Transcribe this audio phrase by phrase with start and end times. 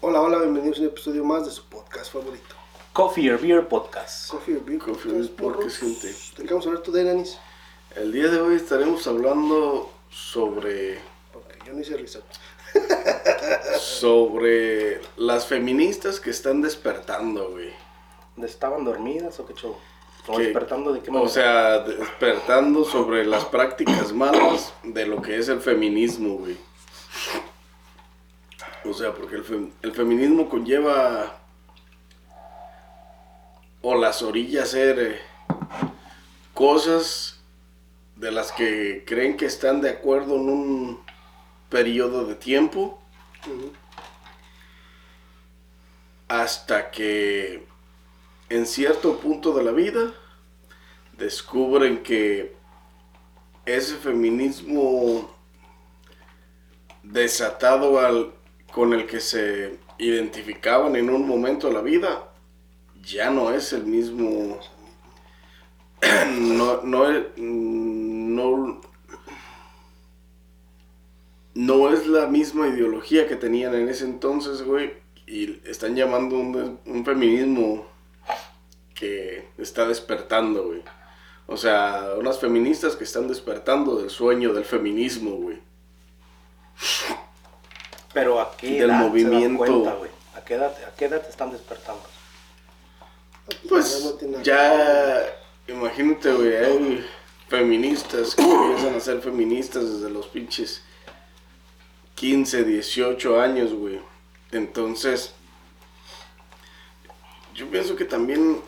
[0.00, 2.54] Hola, hola, bienvenidos a un episodio más de su podcast favorito.
[2.92, 4.30] Coffee or Beer Podcast.
[4.30, 6.08] Coffee or Beer Coffee or Beer Podcast, gente.
[6.08, 7.38] ¿De qué vamos a hablar tú de Denis?
[7.96, 10.98] El día de hoy estaremos hablando sobre
[11.32, 12.24] Porque yo no hice research.
[13.78, 17.70] sobre las feministas que están despertando, güey.
[18.42, 19.76] ¿Estaban dormidas o qué show?
[20.26, 21.30] ¿O Que- despertando de qué O manera?
[21.30, 26.56] sea, despertando sobre las prácticas malas de lo que es el feminismo, güey.
[28.84, 31.38] O sea, porque el, fem- el feminismo conlleva
[33.82, 35.20] o las orilla a hacer eh,
[36.54, 37.40] cosas
[38.16, 41.00] de las que creen que están de acuerdo en un
[41.68, 43.00] periodo de tiempo
[46.28, 47.66] hasta que
[48.48, 50.12] en cierto punto de la vida
[51.16, 52.54] descubren que
[53.64, 55.34] ese feminismo
[57.02, 58.32] desatado al,
[58.72, 62.32] con el que se identificaban en un momento de la vida
[63.02, 64.60] ya no es el mismo
[66.30, 68.80] no no no
[71.54, 74.94] no es la misma ideología que tenían en ese entonces, güey,
[75.26, 77.86] y están llamando un, un feminismo
[78.94, 80.82] que está despertando, güey.
[81.46, 85.58] O sea, unas feministas que están despertando del sueño del feminismo, güey.
[88.12, 89.58] Pero a qué del edad se dan movimiento.
[89.58, 90.10] cuenta, güey?
[90.36, 92.02] ¿A qué edad, a qué edad te están despertando?
[93.68, 95.26] Pues Ya
[95.68, 97.06] imagínate, güey, hay
[97.48, 100.82] feministas que empiezan a ser feministas desde los pinches
[102.14, 104.00] 15, 18 años, güey.
[104.52, 105.32] Entonces,
[107.54, 108.60] yo pienso que también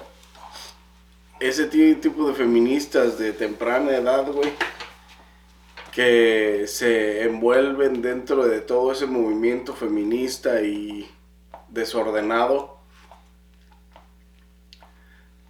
[1.40, 4.52] ese ti- tipo de feministas de temprana edad, güey,
[5.92, 11.08] que se envuelven dentro de todo ese movimiento feminista y
[11.68, 12.78] desordenado,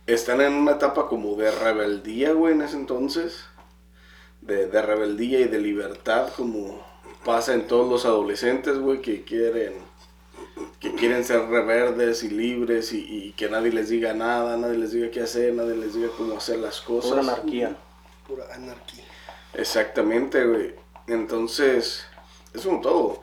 [0.07, 3.45] están en una etapa como de rebeldía, güey, en ese entonces.
[4.41, 6.85] De, de rebeldía y de libertad, como
[7.25, 9.75] pasa en todos los adolescentes, güey, que quieren,
[10.81, 14.91] que quieren ser rebeldes y libres y, y que nadie les diga nada, nadie les
[14.91, 17.13] diga qué hacer, nadie les diga cómo hacer las cosas.
[17.13, 17.77] Pura anarquía.
[18.27, 19.05] Pura anarquía.
[19.55, 20.75] Exactamente, güey.
[21.07, 22.05] Entonces,
[22.55, 23.23] es como todo.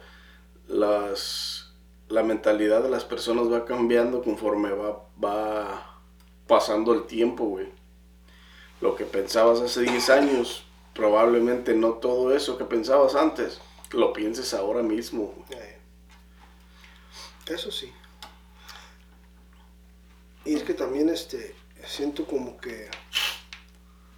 [0.67, 1.73] Las,
[2.07, 6.01] la mentalidad de las personas va cambiando conforme va, va
[6.47, 7.69] pasando el tiempo, güey.
[8.81, 13.59] Lo que pensabas hace 10 años, probablemente no todo eso que pensabas antes,
[13.91, 15.33] lo pienses ahora mismo.
[15.49, 15.77] Eh,
[17.47, 17.91] Eso sí.
[20.45, 22.89] Y es que también este siento como que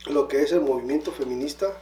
[0.07, 1.77] lo que es el movimiento feminista,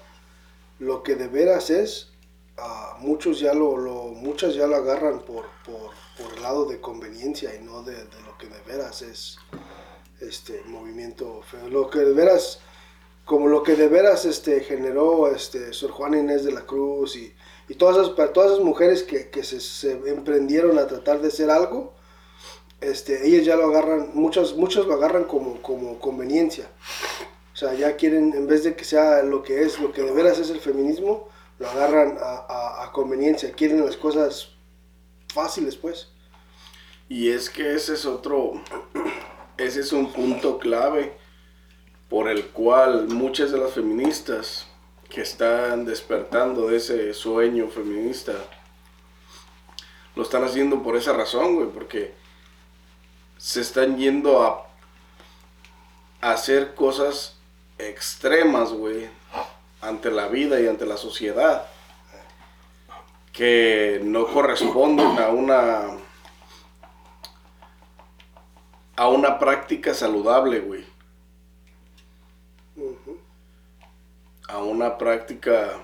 [0.80, 2.12] lo que de veras es,
[2.58, 3.76] ah, muchos ya lo,
[4.16, 7.94] muchas ya lo agarran por, por, por el lado de conveniencia y no de,
[8.26, 9.38] lo que de veras es
[10.22, 12.60] este movimiento fe- lo que de veras
[13.26, 17.34] como lo que de veras este generó este Sor Juana Inés de la Cruz y,
[17.70, 21.50] y todas esas todas esas mujeres que, que se, se emprendieron a tratar de hacer
[21.50, 21.94] algo
[22.82, 26.70] este ellas ya lo agarran muchas muchos lo agarran como como conveniencia
[27.60, 30.40] sea ya quieren en vez de que sea lo que es lo que de veras
[30.40, 31.28] es el feminismo
[31.60, 34.56] lo agarran a, conveniencia quieren las cosas
[35.34, 36.10] fáciles pues.
[37.08, 38.54] Y es que ese es otro,
[39.58, 41.18] ese es un punto clave
[42.08, 44.68] por el cual muchas de las feministas
[45.10, 48.34] que están despertando de ese sueño feminista
[50.16, 52.14] lo están haciendo por esa razón, güey, porque
[53.38, 54.68] se están yendo a
[56.22, 57.39] hacer cosas
[57.80, 59.10] extremas, güey,
[59.82, 61.66] ante la vida y ante la sociedad
[63.32, 65.98] que no corresponden a una
[68.98, 70.84] a una práctica saludable, güey.
[74.50, 75.80] A una práctica,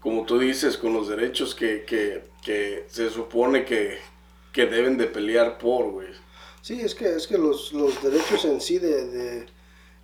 [0.00, 4.00] como tú dices, con los derechos que, que, se supone que,
[4.52, 6.08] que deben de pelear por, güey.
[6.60, 9.46] Sí, es que, es que los, los derechos en sí de-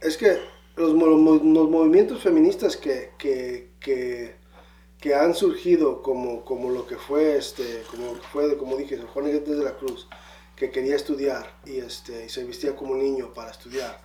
[0.00, 0.38] es que
[0.76, 7.82] los, los movimientos feministas que, que, que, han surgido como, como lo que fue, este,
[7.90, 10.08] como fue, como dije, Juan Inés de la Cruz,
[10.54, 14.00] que quería estudiar y, este, y se vestía como niño para estudiar.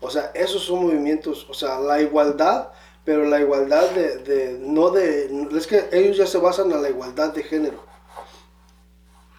[0.00, 2.70] O sea, esos son movimientos, o sea, la igualdad,
[3.04, 6.90] pero la igualdad de, de no de, es que ellos ya se basan en la
[6.90, 7.84] igualdad de género.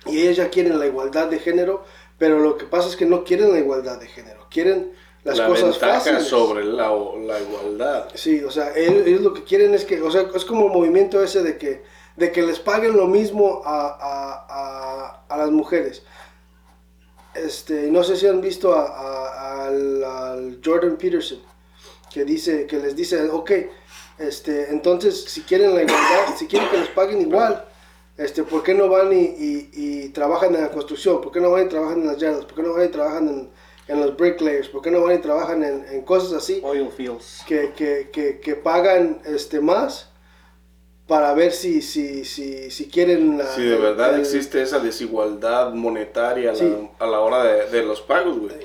[0.06, 1.84] Y ellos ya quieren la igualdad de género,
[2.18, 4.94] pero lo que pasa es que no quieren la igualdad de género, quieren
[5.28, 6.24] las la cosas ventaja fáciles.
[6.28, 6.90] sobre la,
[7.26, 8.10] la igualdad.
[8.16, 10.72] Sí, o sea, ellos, ellos lo que quieren es que, o sea, es como el
[10.74, 11.84] movimiento ese de que,
[12.16, 16.04] de que les paguen lo mismo a, a- a- a las mujeres.
[17.36, 21.40] Este, no sé si han visto al, al Jordan Peterson,
[22.12, 23.52] que, dice, que les dice, ok,
[24.18, 27.64] este, entonces si quieren la igualdad, si quieren que les paguen igual,
[28.18, 31.22] este, ¿por qué no van y, y- y trabajan en la construcción?
[31.22, 32.46] ¿Por qué no van y trabajan en las yardas?
[32.46, 33.50] ¿Por qué no van y trabajan en,
[33.88, 34.68] en los bricklayers?
[34.70, 36.60] ¿Por qué no van y trabajan en, en cosas así?
[36.64, 37.44] Oil fields.
[37.48, 40.10] que, que, que, que pagan este más
[41.08, 45.74] para ver si, si, si, si quieren la- Si de verdad el- existe esa desigualdad
[45.74, 46.90] monetaria a la, Sí.
[47.00, 48.56] a la hora de, de los pagos, güey.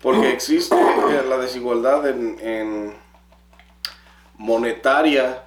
[0.00, 2.94] Porque existe eh, la desigualdad en, en
[4.36, 5.44] monetaria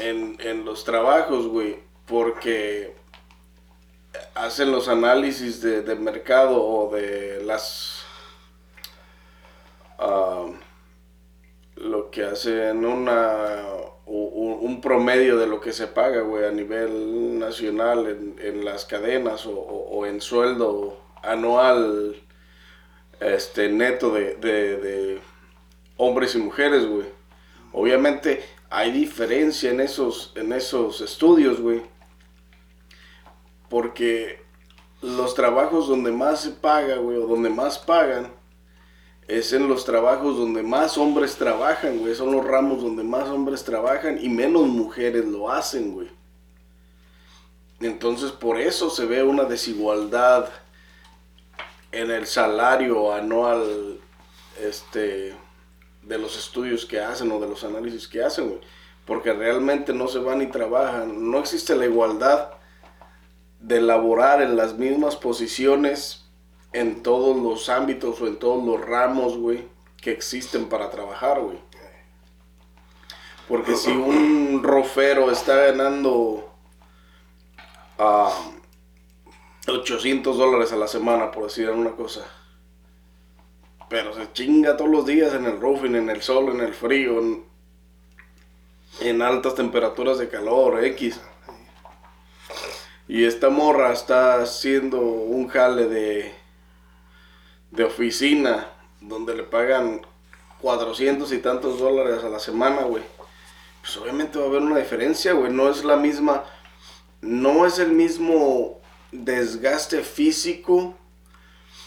[0.00, 1.78] en, en los trabajos, güey.
[2.06, 2.94] Porque
[4.34, 7.93] hacen los análisis de, de mercado o de las...
[9.98, 10.46] ah,
[11.76, 13.62] lo que hacen una
[14.06, 19.46] un promedio de lo que se paga, güey, a nivel nacional en, en las cadenas
[19.46, 22.16] o, o- o en sueldo anual
[23.20, 25.20] este neto de, de- de
[25.96, 27.06] hombres y mujeres, güey.
[27.72, 31.82] Obviamente hay diferencia en esos, en esos estudios, güey.
[33.68, 34.42] Porque
[35.02, 38.30] los trabajos donde más se paga, güey, o donde más pagan,
[39.26, 42.14] es en los trabajos donde más hombres trabajan, güey.
[42.14, 46.10] Son los ramos donde más hombres trabajan y menos mujeres lo hacen, güey.
[47.80, 50.48] Entonces por eso se ve una desigualdad
[51.90, 53.98] en el salario anual
[54.60, 55.34] este,
[56.02, 58.60] de los estudios que hacen o de los análisis que hacen, güey.
[59.06, 61.30] Porque realmente no se van y trabajan.
[61.30, 62.50] No existe la igualdad
[63.60, 66.23] de laborar en las mismas posiciones
[66.74, 69.64] en todos los ámbitos o en todos los ramos, güey,
[70.02, 71.58] que existen para trabajar, güey.
[73.48, 76.52] Porque si un rofero está ganando
[77.98, 78.32] ah,
[79.68, 82.26] 800 dólares a la semana, por decir una cosa,
[83.88, 87.20] pero se chinga todos los días en el roofing, en el sol, en el frío,
[89.00, 91.20] en altas temperaturas de calor, X.
[93.06, 96.43] Y esta morra está haciendo un jale de,
[97.74, 98.68] de oficina
[99.00, 100.02] donde le pagan
[100.60, 103.02] 400 y tantos dólares a la semana, güey.
[103.80, 105.52] Pues obviamente va a haber una diferencia, güey.
[105.52, 106.44] No es la misma,
[107.20, 108.80] no es el mismo
[109.12, 110.94] desgaste físico,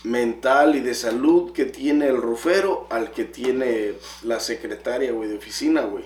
[0.04, 5.38] mental y de salud que tiene el rufero al que tiene la secretaria, güey, de
[5.38, 6.06] oficina, güey.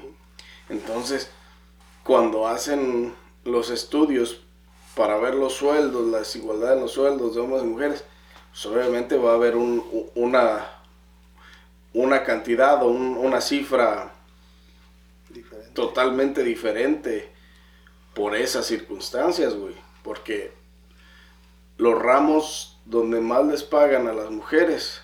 [0.70, 1.30] Entonces,
[2.04, 3.14] cuando hacen
[3.44, 4.42] los estudios
[4.96, 8.06] para ver los sueldos, la desigualdad en los sueldos de hombres y mujeres,
[8.52, 10.68] pues obviamente va a haber un- una,
[11.94, 14.12] una cantidad o un- una cifra
[15.30, 15.70] diferente.
[15.74, 17.32] totalmente diferente
[18.14, 19.76] por esas circunstancias, güey.
[20.04, 20.52] Porque
[21.78, 25.02] los ramos donde más les pagan a las mujeres,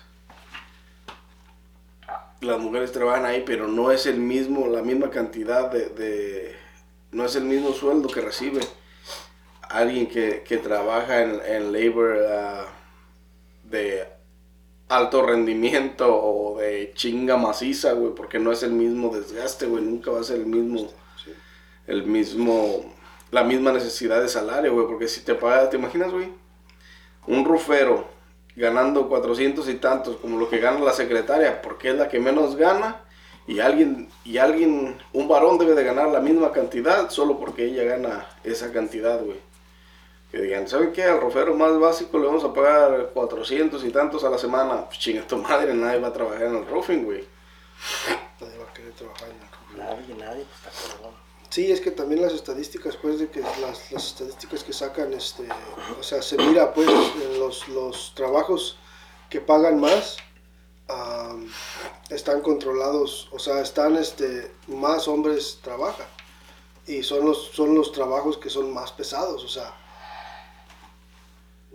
[2.40, 6.56] las mujeres trabajan ahí, pero no es el mismo, la misma cantidad de, de-
[7.10, 8.60] no es el mismo sueldo que recibe
[9.62, 12.66] alguien que, que trabaja en, en labor ah,
[13.70, 14.06] de
[14.88, 20.10] alto rendimiento o de chinga maciza, güey, porque no es el mismo desgaste, güey, nunca
[20.10, 20.90] va a ser el mismo,
[21.22, 21.32] Sí.
[21.86, 22.94] el mismo,
[23.30, 26.28] la misma necesidad de salario, güey, porque si te pagas, ¿te imaginas, güey?
[27.26, 28.08] Un rufero
[28.56, 32.56] ganando 400 y tantos, como lo que gana la secretaria, porque es la que menos
[32.56, 33.02] gana,
[33.46, 37.84] y alguien, y alguien, un varón debe de ganar la misma cantidad solo porque ella
[37.84, 39.38] gana esa cantidad, güey.
[40.30, 41.04] Que digan, ¿saben qué?
[41.04, 44.86] Al rofero más básico le vamos a pagar 400 y tantos a la semana.
[44.86, 47.26] Pues chinga tu madre, nadie va a trabajar en el roofing, güey.
[48.40, 49.76] Nadie va a querer trabajar en el rufo.
[49.76, 51.14] Nadie, nadie, pues está cabrón.
[51.50, 55.48] Sí, es que también las estadísticas, pues, de que las, las estadísticas que sacan, este,
[55.98, 58.78] o sea, se mira, pues, en los, los trabajos
[59.30, 60.18] que pagan más,
[62.10, 66.06] están controlados, o sea, están, este, más hombres trabajan.
[66.86, 69.74] Y son los, son los trabajos que son más pesados, o sea,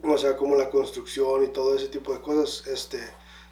[0.04, 3.00] o sea, como la construcción y todo ese tipo de cosas, este,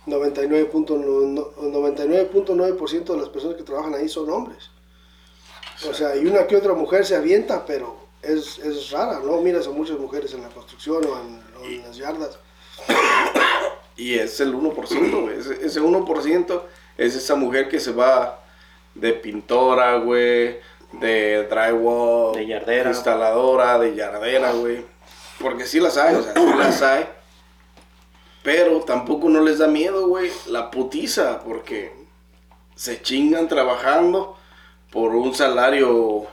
[0.07, 4.69] 99.9% 99.9% de las personas que trabajan ahí son hombres.
[5.89, 9.41] O sea, y una que otra mujer se avienta, pero es, es rara, ¿no?
[9.41, 12.37] Miras a muchas mujeres en la construcción o en, o en las yardas.
[13.97, 15.37] Y es el 1%, güey.
[15.37, 16.61] Ese, ese 1%
[16.97, 18.43] es esa mujer que se va
[18.95, 20.59] de pintora, güey,
[20.93, 22.89] de drywall, De yardera.
[22.89, 24.85] instaladora, de yardera, güey.
[25.41, 27.07] Porque sí las hay, o sea, sí las hay.
[28.43, 31.93] Pero tampoco no les da miedo, güey, la putiza, porque
[32.75, 34.37] se chingan trabajando
[34.89, 36.27] por un salario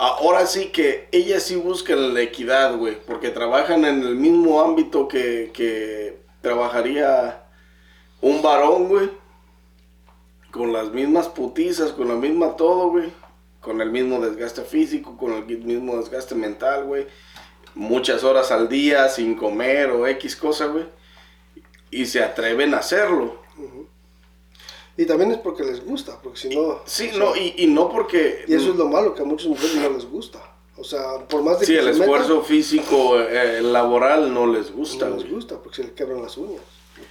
[0.00, 5.08] Ahora sí que ellas sí buscan la equidad, güey, porque trabajan en el mismo ámbito
[5.08, 7.42] que, que trabajaría
[8.20, 9.10] un varón, güey.
[10.52, 13.12] Con las mismas putizas, con la misma todo, güey.
[13.60, 17.08] Con el mismo desgaste físico, con el mismo desgaste mental, güey.
[17.74, 20.86] Muchas horas al día sin comer o X cosa, güey.
[21.90, 23.42] Y se atreven a hacerlo.
[24.96, 26.80] Y también es porque les gusta, porque si no...
[26.84, 28.44] Sí, no, y, y, no porque...
[28.48, 30.40] Y eso es lo malo, que a muchas mujeres no les gusta.
[30.76, 35.08] O sea, por más de sí, que el esfuerzo físico, eh, laboral no les gusta.
[35.08, 36.62] No les gusta, porque se les quebran las uñas.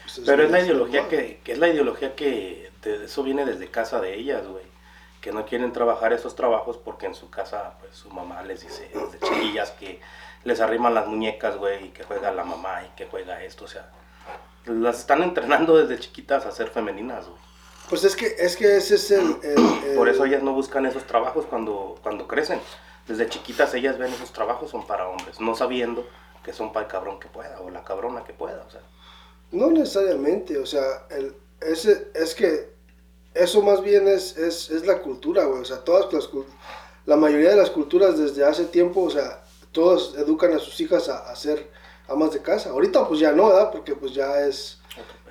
[0.03, 3.67] Pues Pero es la ideología que, que, es la ideología que de eso viene desde
[3.67, 4.63] casa de ellas, güey.
[5.19, 8.89] Que no quieren trabajar esos trabajos porque en su casa, pues su mamá les dice
[8.93, 9.99] desde chiquillas que
[10.47, 13.67] les arriman las muñecas, güey, y que juega la mamá y que juega esto, o
[13.67, 13.91] sea,
[14.65, 17.39] las están entrenando desde chiquitas a ser femeninas, güey.
[17.89, 21.03] Pues es que, es que ese es el, el, Por eso ellas no buscan esos
[21.03, 22.59] trabajos cuando, cuando crecen.
[23.07, 26.07] Desde chiquitas ellas ven esos trabajos son para hombres, no sabiendo
[26.43, 28.81] que son para el cabrón que pueda o la cabrona que pueda, o sea.
[29.51, 32.69] No necesariamente, o sea, el, ese, es que
[33.33, 36.29] eso más bien es, es, es la cultura, güey, o sea, todas las
[37.05, 41.09] la mayoría de las culturas desde hace tiempo, o sea, todos educan a sus hijas
[41.09, 41.69] a, a ser
[42.07, 42.69] amas de casa.
[42.69, 43.71] Ahorita pues ya no, ¿verdad?
[43.71, 44.79] Porque pues ya es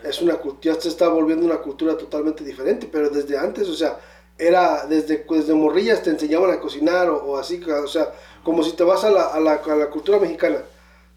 [0.03, 3.99] es una ya se está volviendo una cultura totalmente diferente, pero desde antes, o sea,
[4.39, 8.13] era desde, desde morrillas te enseñaban a cocinar o, o así, o sea,
[8.45, 10.59] como si te vas a la, a la, a la cultura mexicana,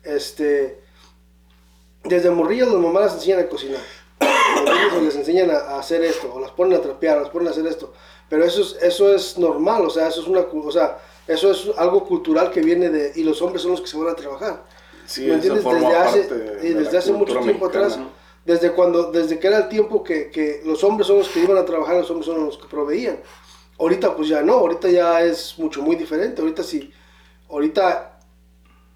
[0.04, 0.82] este,
[2.04, 3.82] desde morrillas las mamás las enseñan a cocinar,
[4.94, 7.52] los les enseñan a, a, hacer esto, o las ponen a trapear, las ponen a
[7.52, 7.94] hacer esto,
[8.30, 11.00] pero eso es, eso es normal, o sea, eso es una, o sea,
[11.30, 14.10] eso es algo cultural que viene de, y los hombres son los que se van
[14.10, 14.66] a trabajar.
[15.06, 15.64] Sí, ¿Me entiendes?
[15.64, 17.86] Desde hace, de desde hace mucho tiempo mexicana.
[17.86, 18.00] atrás
[18.46, 21.58] desde cuando, desde que era el tiempo que, que, los hombres son los que iban
[21.58, 23.20] a trabajar, los hombres son los que proveían.
[23.78, 26.42] Ahorita pues ya no, ahorita ya es mucho, muy diferente.
[26.42, 26.92] Ahorita sí,
[27.48, 28.20] ahorita,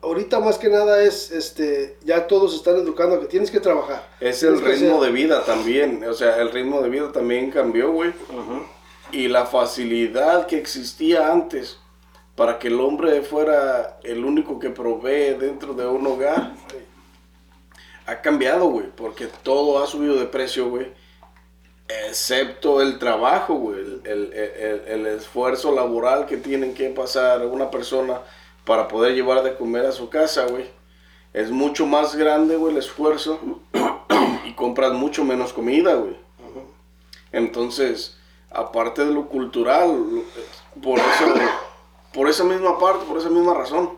[0.02, 4.10] ahorita más que nada es, este, ya todos están educando a que tienes que trabajar.
[4.20, 8.10] Es el ritmo de vida también, o sea, el ritmo de vida también cambió, güey.
[8.10, 8.63] Uh -huh.
[9.12, 11.78] Y la facilidad que existía antes
[12.36, 16.54] para que el hombre fuera el único que provee dentro de un hogar
[18.06, 20.92] ha cambiado, güey, porque todo ha subido de precio, güey.
[22.08, 27.70] Excepto el trabajo, güey, el, el, el, el, esfuerzo laboral que tienen que pasar una
[27.70, 28.22] persona
[28.66, 30.66] para poder llevar de comer a su casa, güey.
[31.34, 33.40] Es mucho más grande, güey, el esfuerzo
[34.46, 36.18] y compras mucho menos comida, güey.
[37.32, 38.18] Entonces,
[38.50, 40.24] aparte de lo cultural,
[40.82, 41.34] por eso,
[42.13, 43.91] por esa misma parte, por esa misma razón,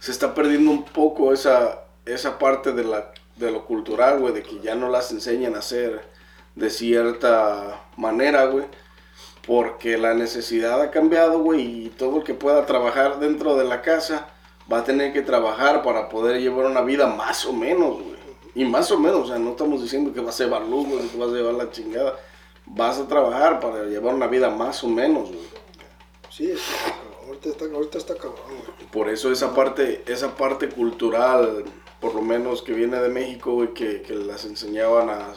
[0.00, 4.42] se está perdiendo un poco esa, esa parte de, la, de lo cultural, güey, de
[4.42, 6.02] que ya no las enseñan a hacer
[6.54, 8.66] de cierta manera, güey.
[9.46, 13.80] Porque la necesidad ha cambiado, güey, y todo el que pueda trabajar dentro de la
[13.80, 14.28] casa
[14.70, 18.18] va a tener que trabajar para poder llevar una vida más o menos, güey.
[18.54, 21.16] Y más o menos, o sea, no estamos diciendo que vas a llevar luz, que
[21.16, 22.16] vas a llevar la chingada.
[22.66, 25.58] Vas a trabajar para llevar una vida más o menos, güey.
[26.38, 26.54] Sí,
[27.26, 28.90] ahorita está, ahorita está cabrón, güey.
[28.90, 31.64] Por eso esa parte, esa parte cultural
[32.00, 35.34] por lo menos que viene de México, güey, que, que, las enseñaban a,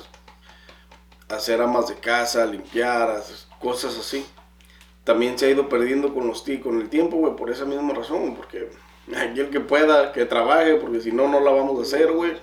[1.29, 3.23] a hacer amas de casa, a limpiar, a
[3.59, 4.25] cosas así.
[5.03, 8.35] También se ha ido perdiendo con, los, con el tiempo, güey, por esa misma razón,
[8.35, 8.69] porque
[9.17, 12.37] aquí el que pueda, que trabaje, porque si no, no la vamos a hacer, güey.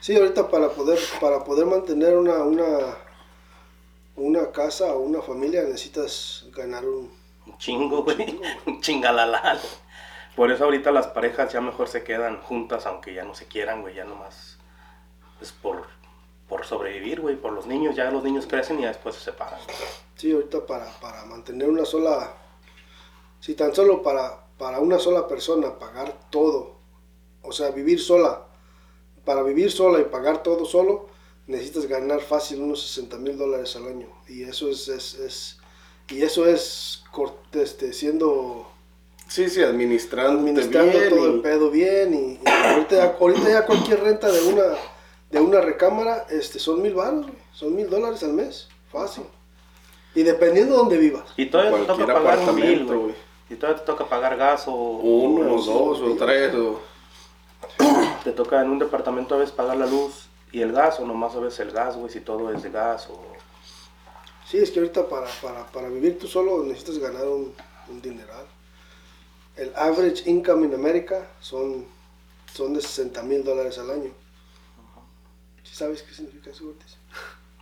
[0.00, 2.96] Sí, ahorita para poder, para poder mantener una, una,
[4.20, 7.10] una casa o una familia necesitas ganar un,
[7.46, 8.40] un chingo, güey.
[8.66, 9.60] Un chingalalal.
[10.36, 13.82] Por eso ahorita las parejas ya mejor se quedan juntas, aunque ya no se quieran,
[13.82, 14.58] güey, ya nomás
[15.40, 15.84] es por,
[16.48, 19.58] por sobrevivir, güey, por los niños, ya los niños crecen y ya después se separan.
[20.16, 22.34] Sí, ahorita para, para mantener una sola,
[23.40, 26.76] si tan solo para, para una sola persona pagar todo,
[27.42, 28.46] o sea, vivir sola,
[29.24, 31.08] para vivir sola y pagar todo solo,
[31.46, 34.08] necesitas ganar fácil unos 60 mil dólares al año.
[34.28, 35.58] Y eso es, es, es
[36.08, 37.02] y eso es
[37.52, 38.66] este, siendo
[39.28, 41.34] Sí, sí, administrando, administrando bien todo y...
[41.34, 44.62] el pedo bien y, y ahorita, ya, ahorita, ya, cualquier renta de una
[45.30, 49.24] de una recámara este son mil baros, son mil dólares al mes, fácil.
[50.14, 51.22] Y dependiendo de donde vivas.
[51.36, 53.14] Y todavía te toca pagar un güey.
[53.48, 54.72] Y todavía te toca pagar gas o...
[54.74, 56.80] Uno, o dos, o tres, o...
[58.24, 61.38] Te toca en un departamento a veces pagar la luz y el gas, o nomás
[61.40, 63.20] veces el gas, güey, si todo es de gas o...
[64.46, 67.54] Sí, es que ahorita para, para, para vivir tú solo necesitas ganar un,
[67.88, 68.46] un dineral
[69.60, 71.86] el average income en América son,
[72.52, 74.10] son de 60 mil dólares al año.
[75.62, 76.96] ¿Sí sabes qué significa eso, Ortiz?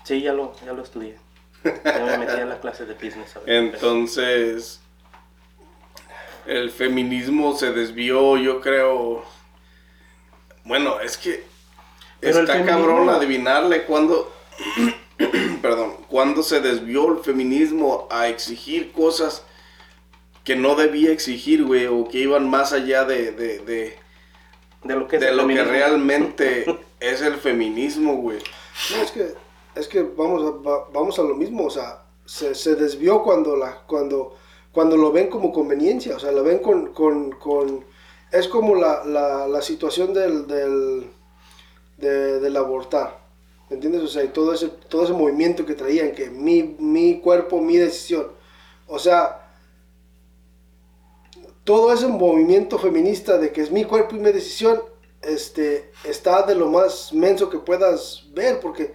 [0.04, 1.18] Sí, ya lo, ya lo estudié.
[1.64, 3.36] Ya me metí a la clase de business.
[3.36, 4.80] A ver, Entonces,
[6.46, 9.24] el feminismo se desvió, yo creo.
[10.64, 11.44] Bueno, es que
[12.20, 14.32] está cabrón adivinarle cuando.
[15.62, 19.42] perdón, cuando se desvió el feminismo a exigir cosas
[20.44, 25.18] que no debía exigir, güey, o que iban más allá de, de, de, lo que,
[25.18, 26.64] de lo que realmente
[27.00, 28.38] es el feminismo, güey.
[28.90, 29.34] No, es que,
[29.74, 33.82] es que vamos, a, vamos a lo mismo, o sea, se, se, desvió cuando, la,
[33.86, 34.36] cuando,
[34.72, 37.84] cuando lo ven como conveniencia, o sea, lo ven con, con, con
[38.32, 41.10] es como la, la, la situación del, del,
[41.98, 43.18] del abortar,
[43.68, 44.02] ¿me entiendes?
[44.02, 47.76] O sea, y todo ese, todo ese movimiento que traían, que mi, mi cuerpo, mi
[47.76, 48.28] decisión,
[48.86, 49.50] o sea,
[51.64, 54.80] todo ese movimiento feminista de que es mi cuerpo y mi decisión,
[55.20, 58.94] este, está de lo más menso que puedas ver, porque,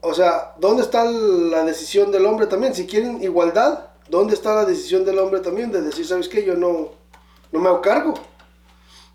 [0.00, 2.74] o sea, ¿dónde está la decisión del hombre también?
[2.74, 6.44] Si quieren igualdad, ¿dónde está la decisión del hombre también de decir, ¿sabes qué?
[6.44, 6.90] Yo no,
[7.52, 8.14] no me hago cargo.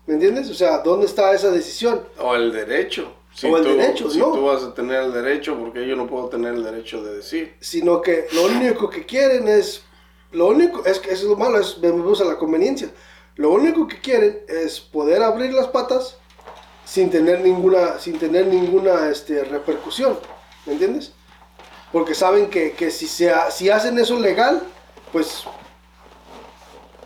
[0.06, 0.50] ¿Me entiendes?
[0.50, 2.02] O sea, ¿dónde está esa decisión?
[2.18, 3.12] O el derecho.
[3.32, 6.28] Si o el derecho, si tú vas a tener el derecho, porque yo no puedo
[6.28, 7.56] tener el derecho de decir.
[7.60, 9.82] Sino que lo único que quieren es
[10.34, 12.90] lo único, es que eso es lo malo, es, me gusta la conveniencia.
[13.36, 16.18] Lo único que quieren es poder abrir las patas
[16.84, 20.18] sin tener ninguna, sin tener ninguna este, repercusión,
[20.66, 21.12] ¿me entiendes?
[21.92, 24.62] Porque saben que, que si, si hacen eso legal,
[25.12, 25.44] pues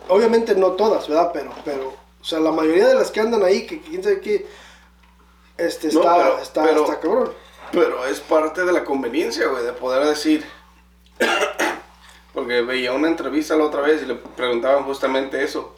[0.07, 1.31] obviamente no todas, ¿verdad?
[1.31, 4.45] Pero, pero, o sea, la mayoría de las que andan ahí, que quién sabe qué,
[5.57, 7.33] este, está, está, está cabrón.
[7.71, 10.45] Pero es parte de la conveniencia, güey, de poder decir,
[12.33, 15.75] porque veía una entrevista la otra vez y le preguntaban justamente eso.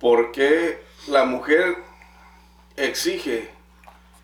[0.00, 1.76] ¿Por qué la mujer
[2.76, 3.50] exige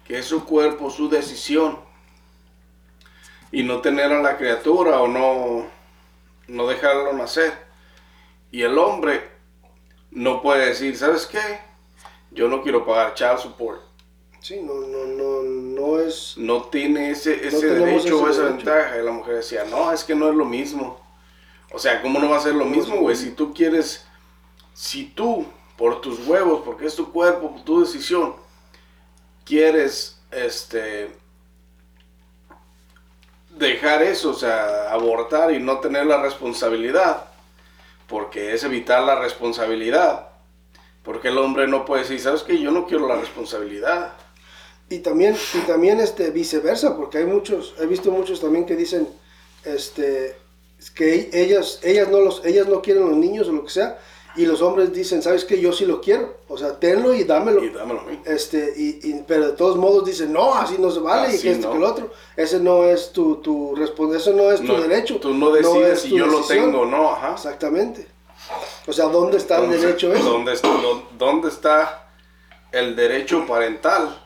[0.05, 1.81] que es su cuerpo, su decisión,
[3.51, 5.67] y no tener a la criatura o no,
[6.49, 7.53] no dejarlo nacer?
[8.51, 9.32] Y el hombre
[10.13, 11.61] no puede decir, ¿sabes qué?
[12.31, 13.81] Yo no quiero pagar child support.
[14.41, 16.35] Sí, no, no, no, no es...
[16.37, 18.99] No tiene ese, ese derecho o esa ventaja.
[18.99, 21.01] Y la mujer decía, no, es que no es lo mismo.
[21.73, 23.17] O sea, ¿cómo no va a ser lo mismo, güey?
[23.17, 24.05] Si tú quieres,
[24.75, 28.35] si tú, por tus huevos, porque es tu cuerpo, tu decisión,
[29.45, 31.11] quieres, este,
[33.57, 37.32] dejar eso, o sea, abortar y no tener la responsabilidad,
[38.07, 40.29] porque es evitar la responsabilidad.
[41.03, 42.59] Porque el hombre no puede decir, ¿sabes qué?
[42.59, 44.13] Yo no quiero la responsabilidad.
[44.89, 49.09] Y también, y también este, viceversa, porque hay muchos, he visto muchos también que dicen,
[49.65, 50.37] este,
[50.95, 53.99] que ellas, ellas, no los, ellas no quieren los niños o lo que sea,
[54.37, 55.61] y los hombres dicen, ¿sabes qué?
[55.61, 57.63] Yo sí lo quiero, o sea, tenlo y dámelo.
[57.63, 58.21] Y dámelo a mí.
[58.25, 61.71] Este, y, pero de todos modos dicen, no, así no se vale, y que esto,
[61.71, 62.11] que el otro.
[62.37, 63.75] Ese no es tu, tu
[64.15, 65.19] eso no es tu derecho.
[65.19, 67.35] Tú no decides si yo lo tengo no, ajá.
[67.35, 68.07] Exactamente.
[68.87, 70.23] O sea, ¿dónde está el derecho ese?
[70.23, 70.69] ¿dónde está,
[71.17, 72.09] ¿Dónde está
[72.73, 74.19] el derecho parental?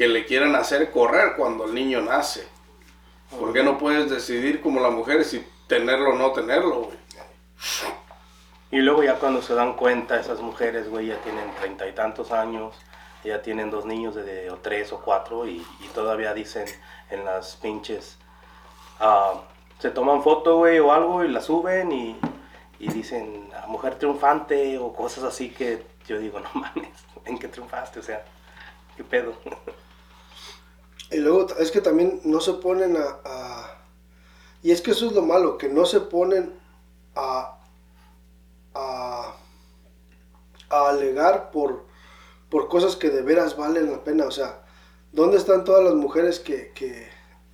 [0.00, 2.48] que le quieran hacer correr cuando el niño nace.
[3.38, 6.96] ¿Por qué no puedes decidir como la mujer si tenerlo o no tenerlo, güey?
[8.70, 12.30] Y luego ya cuando se dan cuenta esas mujeres, güey, ya tienen treinta y tantos
[12.30, 12.74] años,
[13.24, 16.66] ya tienen dos niños de, o tres o cuatro y, todavía dicen
[17.10, 18.16] en las pinches,
[19.00, 19.40] uh,
[19.78, 22.16] se toman foto, güey, o algo y la suben y,
[22.78, 26.88] y dicen, mujer triunfante o cosas así que yo digo, no mames,
[27.24, 27.98] ¿en qué triunfaste?
[27.98, 28.24] O sea,
[28.96, 29.34] ¿qué pedo?
[31.10, 33.78] Y luego es que también no se ponen a,
[34.62, 36.54] Y es que eso es lo malo, que no se ponen
[37.16, 37.58] a,
[38.74, 39.36] a,
[40.68, 41.86] alegar por,
[42.48, 44.26] por cosas que de veras valen la pena.
[44.26, 44.62] O sea,
[45.12, 47.08] ¿dónde están todas las mujeres que, que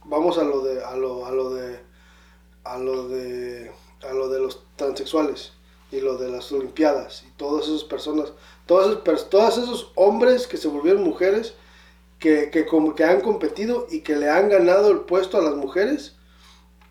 [0.05, 1.81] vamos a lo de a lo, a lo de
[2.65, 3.71] a lo de
[4.03, 5.53] a lo de los transexuales
[5.91, 8.33] y lo de las olimpiadas y todas esas personas,
[8.67, 11.55] todos todos esos hombres que se volvieron mujeres
[12.19, 15.55] que, que, como que han competido y que le han ganado el puesto a las
[15.55, 16.16] mujeres.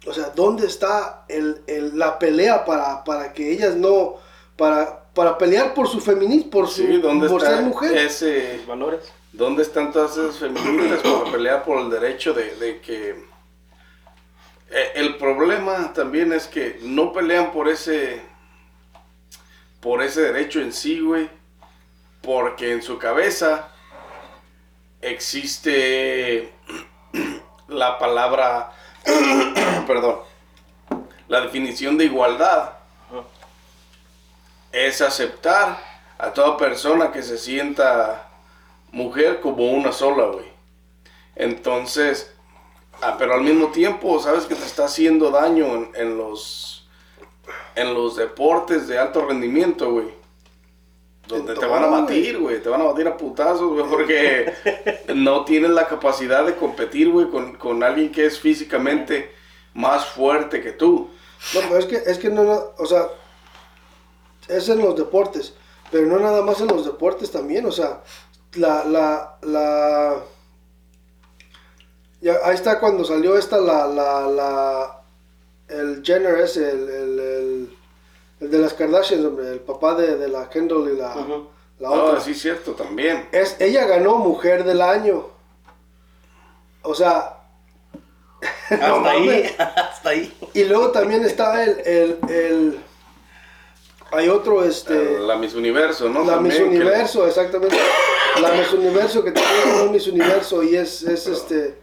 [0.06, 4.16] O sea, ¿dónde está el, el, la pelea para, para que ellas no,
[4.56, 6.84] para, para pelear por su feminismo, por, su,
[7.28, 7.98] por ser mujer?
[7.98, 9.12] Ese, valores.
[9.32, 13.36] ¿Dónde están todas esas feministas para pelear por el derecho de, de que...
[14.72, 18.22] Eh, el problema también es que no pelean por ese,
[19.80, 21.30] por ese derecho en sí, güey,
[22.22, 23.70] porque en su cabeza
[25.02, 26.52] existe
[27.68, 28.72] la palabra,
[29.88, 30.20] perdón,
[31.28, 32.74] la definición de igualdad
[34.72, 35.80] es aceptar
[36.18, 38.30] a toda persona que se sienta
[38.92, 40.46] mujer como una sola, güey.
[41.36, 42.34] Entonces,
[43.02, 46.88] ah, pero al mismo tiempo, sabes que te está haciendo daño en, los
[47.76, 50.25] en los deportes de alto rendimiento, güey.
[51.28, 52.62] Donde te van a batir, güey.
[52.62, 53.86] Te van a batir a putazos, güey.
[53.90, 54.54] Porque
[55.16, 59.32] no tienes la capacidad de competir, güey, con, con, alguien que es físicamente
[59.74, 61.10] más fuerte que tú.
[61.54, 62.42] No, pero es que, es que no,
[62.78, 63.08] o sea,
[64.48, 65.54] es en los deportes.
[65.92, 68.02] Pero no nada más en los deportes también, o sea,
[68.54, 70.24] la, la, la...
[72.22, 75.02] Ya, ahí está cuando salió esta, la, la, la,
[75.68, 77.75] el Jenner el, el, el,
[78.40, 81.16] de las Kardashians, hombre, el papá de, de la Kendall y la,
[81.80, 82.20] la otra.
[82.20, 83.28] sí, cierto, también.
[83.32, 85.28] Es, ella ganó Mujer del Año.
[86.82, 87.32] O sea...
[88.70, 90.38] Hasta ahí, hasta ahí.
[90.54, 92.80] Y luego también está el, el, el
[94.12, 95.20] hay otro, este...
[95.20, 96.24] La Miss Universo, ¿no?
[96.24, 97.78] La Miss Universo, exactamente.
[98.42, 101.80] La Miss Universo, que también es Miss Universo y es, es, este...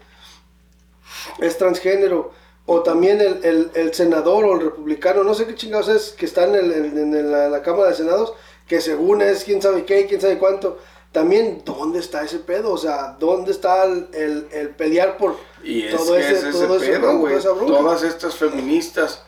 [1.39, 2.31] Es transgénero.
[2.65, 6.25] O también el, el, el, senador o el republicano, no sé qué chingados es, que
[6.25, 8.33] está en, el, en la, Cámara de Senados,
[8.67, 10.79] que según es quién sabe qué, quién sabe cuánto.
[11.11, 12.71] También, ¿dónde está ese pedo?
[12.71, 17.17] O sea, ¿dónde está el, el pelear por y todo ese, es ese, todo pedo,
[17.17, 17.39] güey.
[17.39, 19.23] Todas estas feministas,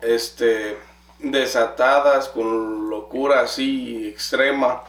[0.00, 0.78] este
[1.18, 4.82] desatadas, con locura así extrema,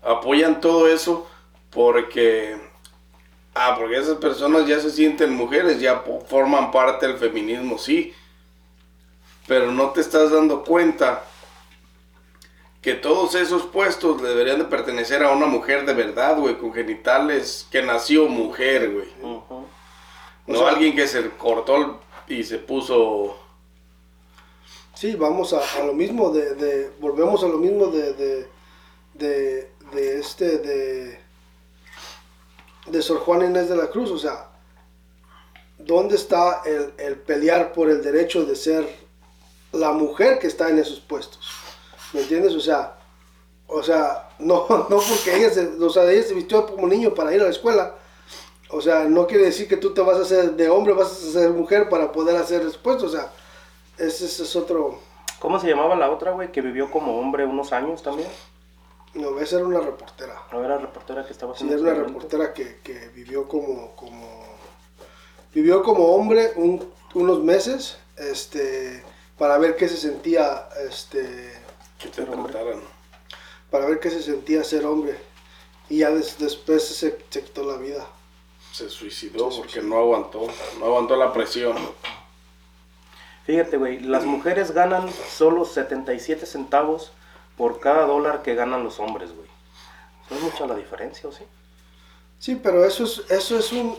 [0.00, 1.28] apoyan todo eso
[1.70, 2.58] porque,
[3.54, 8.14] ah, porque esas personas ya se sienten mujeres, ya forman parte del feminismo, sí,
[9.46, 11.24] pero no te estás dando cuenta
[12.80, 17.66] que todos esos puestos deberían de pertenecer a una mujer de verdad, güey, con genitales
[17.70, 19.08] que nació mujer, güey.
[20.46, 23.36] No alguien que se cortó y se puso
[25.02, 30.58] Sí, vamos a, lo mismo, de, de, volvemos a lo mismo de, de, de, este,
[30.58, 31.18] de,
[32.86, 34.48] de Sor Juan Inés de la Cruz, o sea,
[35.78, 38.86] ¿dónde está el, el, pelear por el derecho de ser
[39.72, 41.48] la mujer que está en esos puestos?
[42.12, 42.54] ¿Me entiendes?
[42.54, 42.96] O sea,
[43.66, 47.34] o sea, no, no porque ella se, o sea, ella se vistió como niño para
[47.34, 47.94] ir a la escuela,
[48.70, 51.32] o sea, no quiere decir que tú te vas a hacer de hombre, vas a
[51.32, 53.30] ser mujer para poder hacer puestos, o sea,
[53.98, 54.98] ese, es otro.
[55.38, 58.28] ¿Cómo se llamaba la otra, güey, que vivió como hombre unos años también?
[59.14, 60.42] No, esa era una reportera.
[60.52, 61.76] No, era reportera que estaba haciendo.
[61.76, 64.42] Sí, era una reportera que, que, vivió como, como.
[65.52, 66.52] Vivió como hombre
[67.14, 69.04] unos meses, este.
[69.36, 71.52] Para ver qué se sentía, este.
[71.98, 72.24] Que te
[73.70, 75.18] Para ver qué se sentía ser hombre.
[75.88, 78.06] Y ya después se, se, quitó la vida.
[78.72, 80.46] Se suicidó porque no aguantó.
[80.78, 81.76] No aguantó la presión.
[83.44, 87.12] Fíjate, güey, las mujeres ganan solo 77 centavos
[87.62, 89.46] por cada dólar que ganan los hombres, güey.
[90.28, 91.44] ¿No es mucha la diferencia, o sí?
[92.40, 93.96] Sí, pero eso es, eso es un...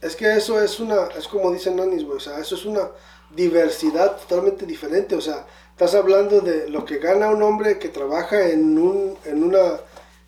[0.00, 1.06] Es que eso es una...
[1.18, 2.18] Es como dicen Nanis, güey.
[2.18, 2.88] O sea, eso es una
[3.34, 5.16] diversidad totalmente diferente.
[5.16, 9.42] O sea, estás hablando de lo que gana un hombre que trabaja en, un, en,
[9.42, 9.80] una,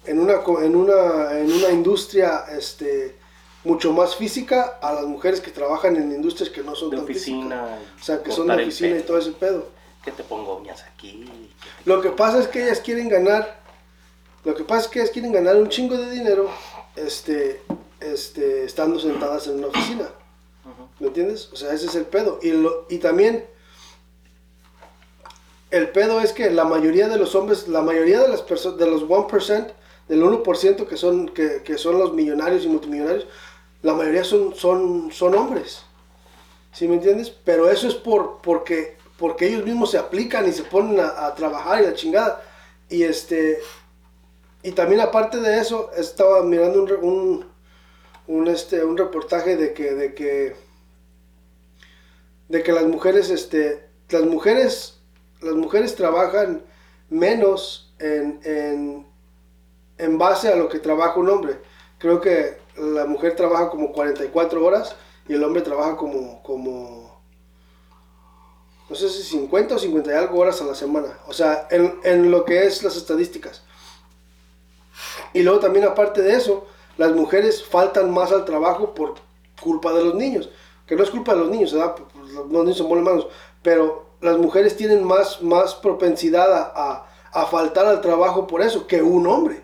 [0.05, 3.15] en, una, en, una, en una industria este,
[3.63, 7.79] mucho más física a las mujeres que trabajan en industrias que no son de oficina.
[8.01, 9.69] O sea, que son de oficina y todo ese pedo.
[10.05, 11.29] Que te pongo uñas aquí.
[11.85, 13.61] Lo que pasa es que ellas quieren ganar,
[14.45, 16.51] lo que pasa es que ellas quieren ganar un chingo de dinero,
[16.97, 17.63] este,
[18.01, 20.09] este, estando sentadas en una oficina.
[20.99, 21.51] ¿Me entiendes?
[21.53, 22.39] O sea, ese es el pedo.
[22.43, 23.47] Y, lo, y también
[25.71, 28.87] el pedo es que la mayoría de los hombres, la mayoría de las personas, de
[28.87, 29.73] los 1%,
[30.09, 33.27] del 1% que son, que, que son los millonarios y multimillonarios,
[33.83, 35.83] la mayoría son, son, son hombres.
[36.73, 37.31] ¿Sí me entiendes?
[37.31, 41.81] Pero eso es por, porque, porque ellos mismos se aplican y se ponen a, trabajar
[41.81, 42.43] y la chingada.
[42.89, 43.61] Y este
[44.65, 47.47] y también aparte de eso, estaba mirando un,
[48.27, 50.57] un, este, un reportaje de que, de que
[52.49, 54.99] de que las mujeres, este, las mujeres,
[55.41, 56.65] las mujeres trabajan
[57.09, 59.07] menos en, en,
[59.99, 61.61] en base a lo que trabaja un hombre.
[61.99, 64.97] Creo que la mujer trabaja como 44 horas
[65.29, 67.12] y el hombre trabaja como, como
[68.93, 71.19] no sé si 50 o 50 y algo horas a la semana.
[71.27, 73.63] O sea, en, en lo que es las estadísticas.
[75.33, 76.67] Y luego también aparte de eso,
[76.99, 79.15] las mujeres faltan más al trabajo por
[79.63, 80.51] culpa de los niños.
[80.87, 81.97] Que no es culpa de los niños, ¿verdad?
[82.51, 83.29] Los niños son buenos manos.
[83.63, 88.87] Pero las mujeres tienen más, más propensidad a, a, a faltar al trabajo por eso
[88.87, 89.63] que un hombre.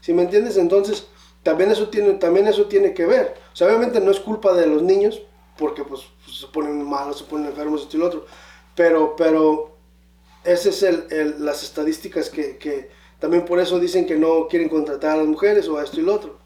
[0.00, 0.56] ¿Sí me entiendes?
[0.56, 1.08] Entonces,
[1.42, 3.34] también eso tiene, también eso tiene que ver.
[3.52, 5.22] O sea, obviamente no es culpa de los niños,
[5.58, 6.02] porque pues,
[6.32, 8.26] se ponen malos, se ponen enfermos, esto y lo otro.
[8.80, 9.76] Pero, pero
[10.42, 15.10] esas es el, las estadísticas que, que, también por eso dicen que no quieren contratar
[15.10, 16.38] a las mujeres o a esto y lo otro.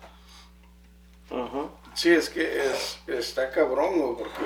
[1.94, 2.61] Sí, es que
[3.07, 4.40] está cabrón, porque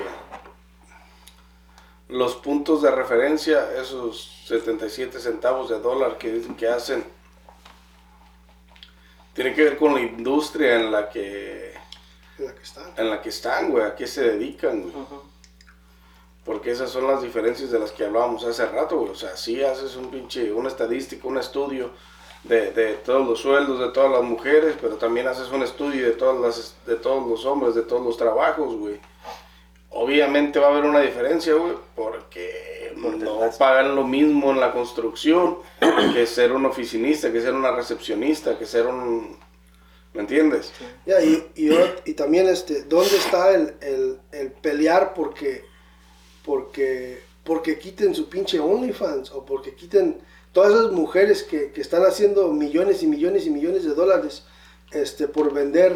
[2.09, 7.03] los puntos de referencia, esos 77 centavos de dólar que dicen que hacen,
[9.33, 11.73] tiene que ver con la industria en la que,
[12.37, 12.93] En la que están.
[12.97, 15.28] en la que están, güey, a qué se dedican, güey.
[16.49, 19.11] Porque esas son las diferencias de las que hablábamos hace rato, güey.
[19.11, 21.91] O sea, si haces un pinche, una estadística, un estudio
[22.43, 26.13] de, de todos los sueldos de todas las mujeres, pero también haces un estudio de,
[26.13, 28.99] todas las, de todos los hombres, de todos los trabajos, güey.
[29.91, 35.59] Obviamente va a haber una diferencia, güey, porque no pagan lo mismo en la construcción
[36.15, 39.37] que ser un oficinista, que ser una recepcionista, que ser un...
[40.13, 40.73] ¿Me entiendes?
[41.05, 41.69] Ya, y, y,
[42.05, 45.68] y también, este, ¿dónde está el, el, el pelear porque,
[46.49, 50.17] porque, porque quiten su pinche OnlyFans o porque quiten
[50.51, 54.45] todas esas mujeres que, que están haciendo millones y millones y millones de dólares
[54.91, 55.91] este, por vender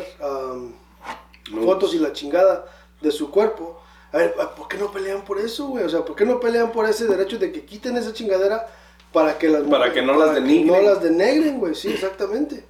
[1.51, 1.61] No.
[1.63, 2.65] fotos y la chingada
[3.01, 3.81] de su cuerpo?
[4.11, 5.83] A ver, ¿por qué no pelean por eso, güey?
[5.85, 8.67] O sea, ¿por qué no pelean por ese derecho de que quiten esa chingadera
[9.11, 10.67] para que las Para que no las que denigren.
[10.67, 12.63] no las denegren, güey, sí, exactamente.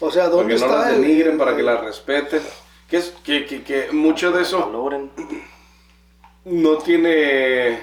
[0.00, 2.42] O sea, ¿dónde Para que no está las el- denigren, para que el- las respeten.
[2.90, 5.10] Que, es, que, que, que mucho de eso Valoren.
[6.46, 7.80] No tiene...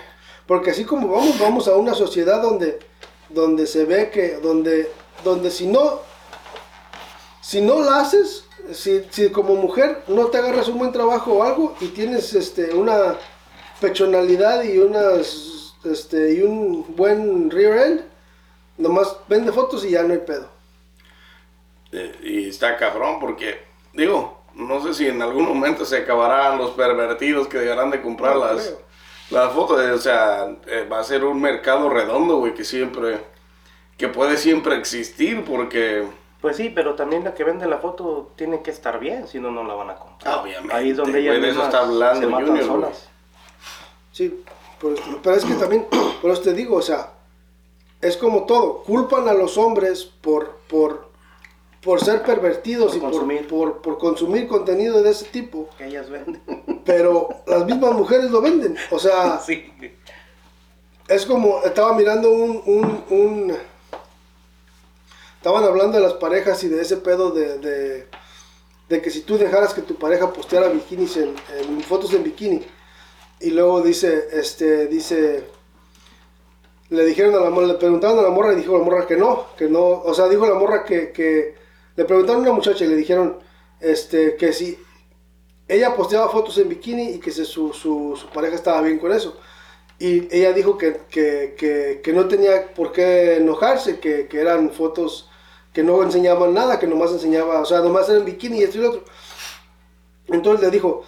[0.47, 2.79] Porque así como vamos, vamos a una sociedad donde,
[3.29, 4.89] donde se ve que, donde,
[5.23, 6.01] donde si no,
[7.41, 11.43] si no la haces, si, si como mujer no te agarras un buen trabajo o
[11.43, 13.15] algo y tienes este, una
[13.79, 18.01] pechonalidad y unas, este, y un buen rear end,
[18.77, 20.49] nomás vende fotos y ya no hay pedo.
[21.91, 23.59] Eh, y está cabrón porque,
[23.93, 28.35] digo, no sé si en algún momento se acabarán los pervertidos que dejarán de comprar
[28.35, 28.75] No las,
[29.29, 29.79] las fotos.
[29.79, 33.19] O sea, eh, va a ser un mercado redondo, güey, que siempre,
[33.97, 36.07] que puede siempre existir porque,
[36.41, 39.51] Pues sí, pero también la que vende la foto tiene que estar bien, si no,
[39.51, 40.39] no la van a comprar.
[40.39, 42.81] Obviamente, Ahí es donde de eso mismas está hablando se matan Junior, güey.
[42.81, 43.09] solas.
[44.11, 44.43] Sí,
[44.79, 45.87] pero, pero es que también,
[46.21, 47.13] por eso te digo, o sea,
[48.01, 51.12] es como todo, culpan a los hombres por, por,
[51.83, 53.47] por ser pervertidos Por y por consumir.
[53.47, 56.41] por, por consumir contenido de ese tipo, Que ellas venden.
[56.85, 59.71] pero las mismas mujeres lo venden, o sea, sí.
[61.07, 63.57] es como, estaba mirando un, un, un-
[65.37, 68.07] estaban hablando de las parejas y de ese pedo de, de,
[68.89, 72.65] de que si tú dejaras que tu pareja posteara bikinis en, en fotos en bikini,
[73.41, 75.45] y luego dice, este, dice,
[76.89, 79.17] le dijeron a la morra, le preguntaron a la morra y dijo la morra que
[79.17, 81.55] no, que no, o sea, dijo la morra que, que
[81.95, 83.39] le preguntaron a una muchacha y le dijeron,
[83.79, 84.77] este, que si
[85.67, 89.11] ella posteaba fotos en bikini y que se- su, su, su pareja estaba bien con
[89.13, 89.37] eso.
[89.99, 95.29] Y ella dijo que, que, que, que no tenía por qué enojarse, que eran fotos
[95.73, 98.81] que no enseñaban nada, que nomás enseñaba, o sea, nomás eran bikini y esto y
[98.81, 99.03] lo otro.
[100.27, 101.03] Entonces le dijo,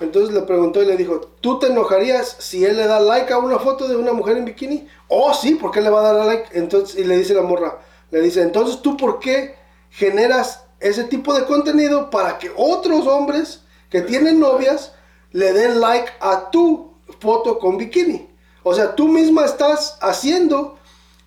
[0.00, 3.38] entonces le preguntó y le dijo, ¿tú te enojarías si él le da like a
[3.38, 4.88] una foto de una mujer en bikini?
[5.08, 6.48] Oh, sí, ¿por qué le va a dar like?
[6.58, 9.56] Entonces, y le dice la morra, le dice, entonces tú por qué
[9.94, 14.92] generas ese tipo de contenido para que otros hombres que tienen novias
[15.32, 18.28] le den like a tu foto con bikini?
[18.62, 20.78] O sea, tú misma estás haciendo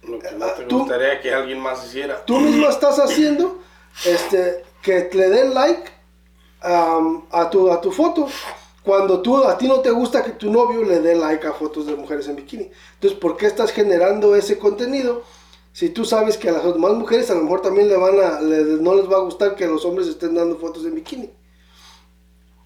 [0.04, 2.24] lo que no te Tú- gustaría que alguien más hiciera.
[2.26, 3.60] tú mismo estás haciendo
[4.06, 5.92] este, que le den like
[6.62, 8.28] a, tu, a tu foto
[8.84, 11.86] cuando tú, a ti no te gusta que tu novio le dé like a fotos
[11.86, 12.72] de mujeres en bikini.
[12.96, 15.24] Entonces, ¿por qué estás generando ese contenido
[15.78, 18.42] si tú sabes que a las demás mujeres a lo mejor también le van a,
[18.42, 21.30] le- no les va a gustar que los hombres estén dando fotos en bikini?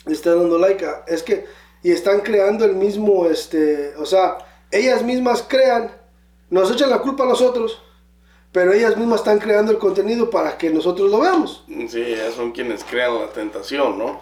[0.06, 1.45] Le están dando like a, es que,
[1.84, 4.38] y están creando el mismo, este, o sea,
[4.71, 5.91] ellas mismas crean,
[6.50, 7.82] nos echan la culpa a nosotros,
[8.54, 11.65] pero ellas mismas están creando el contenido para que nosotros lo veamos.
[11.89, 14.21] Sí, ellas son quienes crean la tentación, ¿no?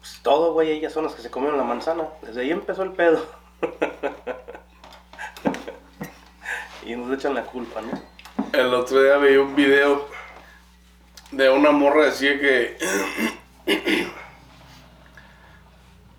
[0.00, 2.08] Pues todo, güey, ellas son las que se comieron la manzana.
[2.22, 3.20] Desde ahí empezó el pedo.
[6.84, 8.00] y nos echan la culpa, ¿no?
[8.52, 10.08] El otro día vi un video
[11.30, 12.76] de una morra decía que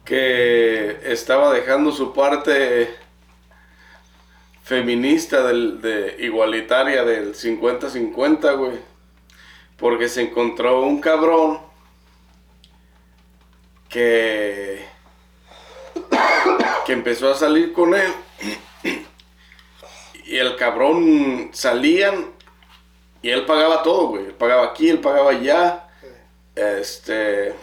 [0.06, 2.95] que estaba dejando su parte
[4.63, 8.80] feminista del, de igualitaria del 50-50, güey.
[9.78, 11.60] Porque se encontró un cabrón
[13.89, 14.86] que
[16.86, 18.13] que empezó a salir con él
[20.32, 22.32] y el cabrón salían
[23.22, 24.26] y él pagaba todo, güey.
[24.28, 25.88] Él pagaba aquí, él pagaba allá.
[26.56, 27.54] Este,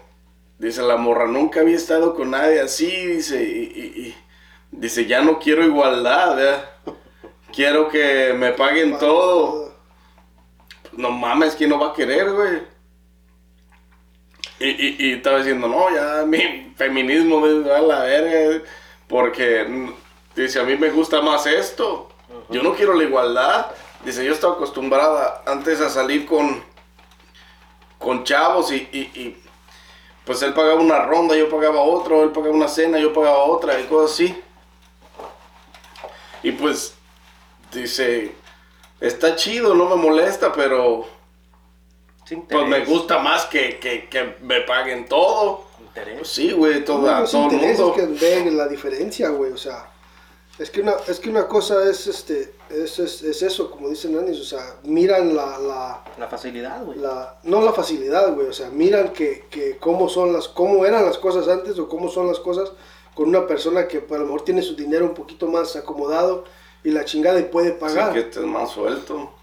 [0.58, 4.16] dice la morra, nunca había estado con nadie así, dice, y, y- y-
[4.70, 6.70] dice, ya no quiero igualdad, ¿verdad?
[7.52, 9.74] quiero que me paguen todo.
[10.92, 12.62] No mames, ¿quién no va a querer, güey?
[14.60, 18.62] Y, y, y estaba diciendo, no, ya mi feminismo me va a la verga,
[19.06, 19.90] porque
[20.34, 22.10] Dice, a mí me gusta más esto.
[22.48, 23.66] Yo no quiero la igualdad.
[24.04, 26.62] Dice, yo estaba acostumbrada antes a salir con,
[27.98, 29.36] con chavos y, y,
[30.24, 33.80] pues él pagaba una ronda, yo pagaba otro, él pagaba una cena, yo pagaba otra
[33.80, 34.42] y cosas así.
[36.42, 36.94] Y pues
[37.72, 38.34] dice,
[39.00, 41.08] está chido, no me molesta, pero
[42.48, 45.66] pues me gusta más que, que, me paguen todo.
[45.94, 47.94] Pues sí, güey, todo, todo el mundo.
[47.96, 49.90] Es que ven la diferencia, güey, o sea,
[50.58, 54.40] es que una, es que una cosa es, este, es, es, eso, como dicen Anis,
[54.40, 55.58] o sea, miran la...
[55.58, 56.98] La, la facilidad, güey.
[56.98, 61.04] La, no la facilidad, güey, o sea, miran que, que cómo son las, cómo eran
[61.04, 62.72] las cosas antes o cómo son las cosas
[63.14, 66.44] con una persona que pues, a lo mejor tiene su dinero un poquito más acomodado
[66.84, 68.08] y la chingada y puede pagar.
[68.08, 69.34] Sí, que estés más suelto.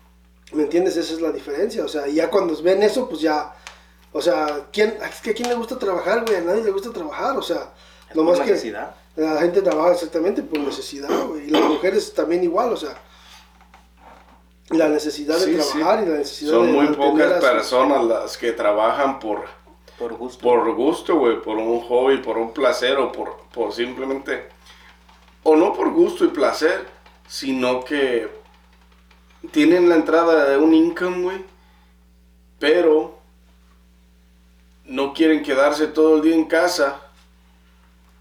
[0.54, 0.96] ¿Me entiendes?
[0.96, 1.84] Esa es la diferencia.
[1.84, 3.54] O sea, ya cuando ven eso, pues ya.
[4.14, 6.38] O sea, ¿quién, es que a quién le gusta trabajar, güey?
[6.38, 7.38] A nadie le gusta trabajar.
[7.38, 7.74] O sea,
[8.14, 8.92] lo más necesidad.
[8.92, 9.05] que.
[9.16, 11.48] La gente trabaja exactamente por necesidad, güey.
[11.48, 12.96] Y las mujeres también igual, o sea.
[14.70, 16.74] La necesidad de trabajar y la necesidad Son de.
[16.74, 19.46] Son muy pocas personas las que trabajan por.
[19.98, 20.42] Por gusto.
[20.42, 21.42] Por gusto, güey.
[21.42, 24.50] Por un hobby, por un placer o por, por simplemente.
[25.44, 26.86] O no por gusto y placer,
[27.28, 28.28] sino que
[29.52, 31.46] tienen la entrada de un income, güey,
[32.60, 33.20] pero
[34.86, 37.05] no quieren quedarse todo el día en casa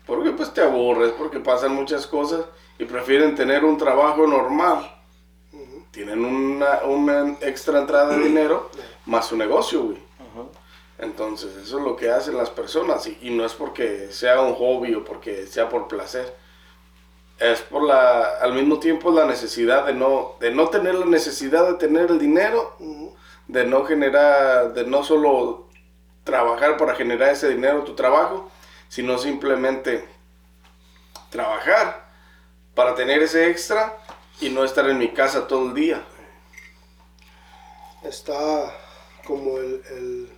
[0.07, 2.45] porque pues te aburres, porque pasan muchas cosas
[2.79, 4.91] y prefieren tener un trabajo normal.
[5.91, 8.71] Tienen una, una, extra entrada de dinero
[9.07, 10.05] más su negocio, güey.
[10.99, 14.55] Entonces, eso es lo que hacen las personas y, y no es porque sea un
[14.55, 16.35] hobby o porque sea por placer
[17.39, 21.67] es por la, al mismo tiempo la necesidad de no, de no tener la necesidad
[21.67, 22.77] de tener el dinero,
[23.49, 25.69] de no generar, de no solo
[26.23, 28.51] trabajar para generar ese dinero tu trabajo,
[28.89, 30.05] sino simplemente
[31.31, 32.11] trabajar
[32.75, 33.99] para tener ese extra
[34.41, 36.03] y no estar en mi casa todo el día.
[38.03, 38.75] Está
[39.27, 40.31] como el, el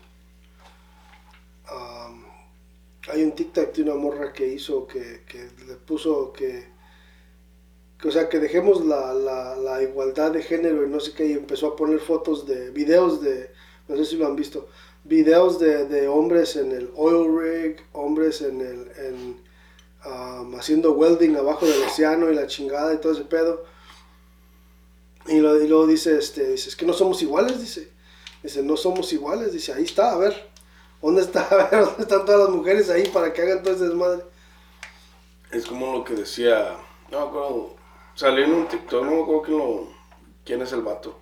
[3.09, 6.75] hay un tic-tac de una morra que hizo que, que le puso que
[8.05, 11.33] o sea, que dejemos la, la, la, igualdad de género y no sé qué, y
[11.33, 13.51] empezó a poner fotos de videos de,
[13.89, 14.69] no sé si lo han visto,
[15.07, 19.45] videos de, de hombres en el oil rig, hombres en el, en,
[20.05, 23.65] um, haciendo welding abajo del océano y la chingada y todo ese pedo.
[25.27, 27.91] Y, lo, y luego dice, este, dice, es que no somos iguales, dice.
[28.43, 30.51] Dice, no somos iguales, dice, ahí está, a ver,
[31.03, 31.49] ¿dónde está?
[31.73, 34.23] ¿dónde están todas las mujeres ahí para que hagan todo ese desmadre?
[35.51, 36.77] Es como lo que decía,
[37.11, 37.77] no me acuerdo,
[38.15, 39.89] salió en un TikTok, no me acuerdo quién,
[40.45, 41.19] quién es el vato.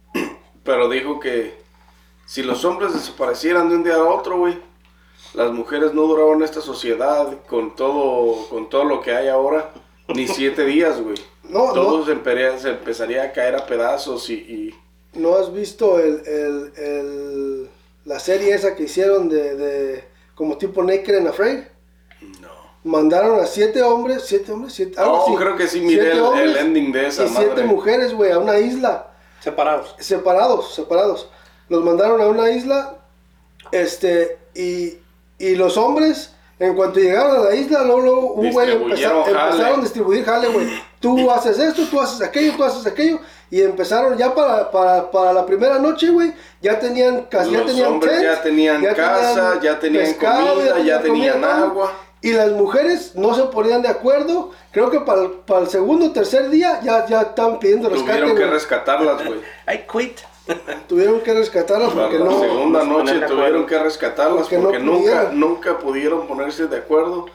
[0.64, 1.63] Pero dijo que
[2.26, 4.58] si los hombres desaparecieran de un día a otro, güey,
[5.34, 9.72] las mujeres no duraban esta sociedad con todo, con todo lo que hay ahora,
[10.08, 11.16] ni siete días, güey.
[11.48, 14.74] No, todo Se, empezaría, a caer a pedazos y...
[15.12, 17.70] ¿No has visto el, el, el,
[18.04, 21.60] la serie esa que hicieron de, de como tipo Naked and Afraid?
[22.84, 24.96] mandaron a siete hombres, siete hombres, siete.
[25.00, 27.24] Oh, creo que sí miré el, ending de esa.
[27.24, 29.10] Y siete mujeres, güey, a una isla.
[29.40, 29.96] Separados.
[29.98, 31.28] Separados, separados.
[31.68, 32.96] Los mandaron a una isla,
[33.72, 34.94] este, y,
[35.38, 40.24] y los hombres, en cuanto llegaron a la isla, luego, un güey empezaron, a distribuir
[40.24, 40.68] jale, güey.
[41.00, 43.18] Tú haces esto, tú haces aquello, tú haces aquello.
[43.50, 46.32] Y empezaron ya para, para, para la primera noche, güey.
[46.60, 51.92] Ya tenían, ya tenían ya tenían casa, ya tenían comida, ya tenían agua
[52.24, 54.52] y las mujeres no se ponían de acuerdo.
[54.72, 58.12] Creo que para el, para el segundo o tercer día ya, ya estaban pidiendo rescate.
[58.20, 59.40] Tuvieron que rescatarlas, güey.
[59.68, 60.20] I quit.
[60.88, 62.30] Tuvieron que rescatarlas porque la no.
[62.30, 67.26] La segunda noche tuvieron que rescatarlas porque, nunca, nunca pudieron ponerse de acuerdo.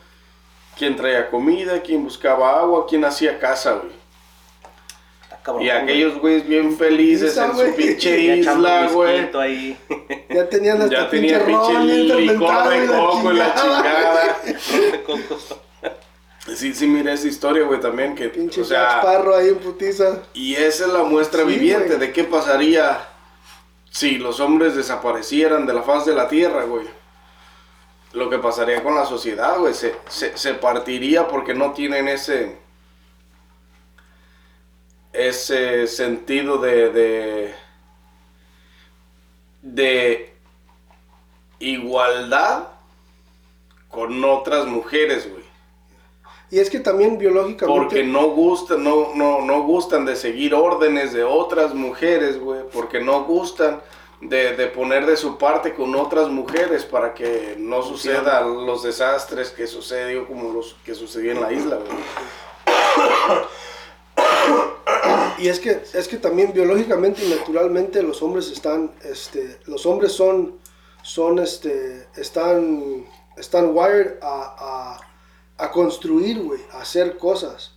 [0.77, 3.99] Quién traía comida, quién buscaba agua, quién hacía casa, güey.
[5.61, 9.75] Y aquellos güeyes bien felices en su pinche isla, güey.
[10.29, 14.37] Ya tenían hasta ya pinche licor de coco y la chingada.
[16.55, 18.29] Sí, sí, mira esa historia, güey, también que...
[18.29, 20.23] Pinche o sea, ahí en putiza.
[20.33, 23.07] Y esa es la muestra viviente de qué pasaría
[23.89, 26.87] si los hombres desaparecieran de la faz de la tierra, güey.
[28.13, 32.57] Lo que pasaría con la sociedad, güey, se, se, se partiría porque no tienen ese
[35.13, 37.53] ese sentido de,
[39.61, 40.33] de,
[41.59, 42.67] igualdad
[43.89, 45.48] con otras mujeres, güey.
[46.51, 47.79] Y es que también biológicamente...
[47.79, 52.61] Porque no gustan, no, no, no gustan de seguir órdenes de otras mujeres, güey.
[52.73, 53.81] Porque no gustan
[54.21, 59.51] de, de, poner de su parte con otras mujeres para que no sucedan los desastres
[59.51, 61.97] que sucedió como los que sucedió en la isla, güey.
[65.37, 70.11] y es que, es que también biológicamente y naturalmente los hombres están, este, los hombres
[70.11, 70.59] son,
[71.01, 73.05] son, este, están,
[73.37, 75.08] están wired a, a,
[75.67, 77.73] construir, güey, a hacer cosas.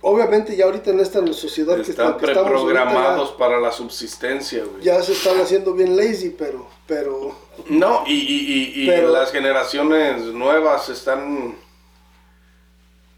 [0.00, 4.82] Obviamente ya ahorita en esta sociedad que, están está, que programados para la subsistencia, güey.
[4.82, 7.34] Ya se están haciendo bien lazy, pero, pero.
[7.68, 11.56] No, y, y, y, las generaciones nuevas están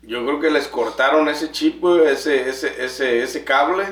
[0.02, 3.84] yo creo que les cortaron ese chip, güey, ese, ese, ese, ese cable.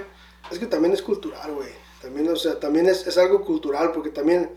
[0.51, 1.69] Es que también es cultural, güey.
[2.01, 4.51] También, o sea, también es, es, algo cultural, porque también,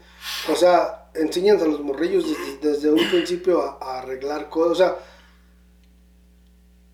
[0.51, 2.25] o sea, enseñan a los morrillos
[2.61, 4.97] desde, un principio a, arreglar cosas, o sea...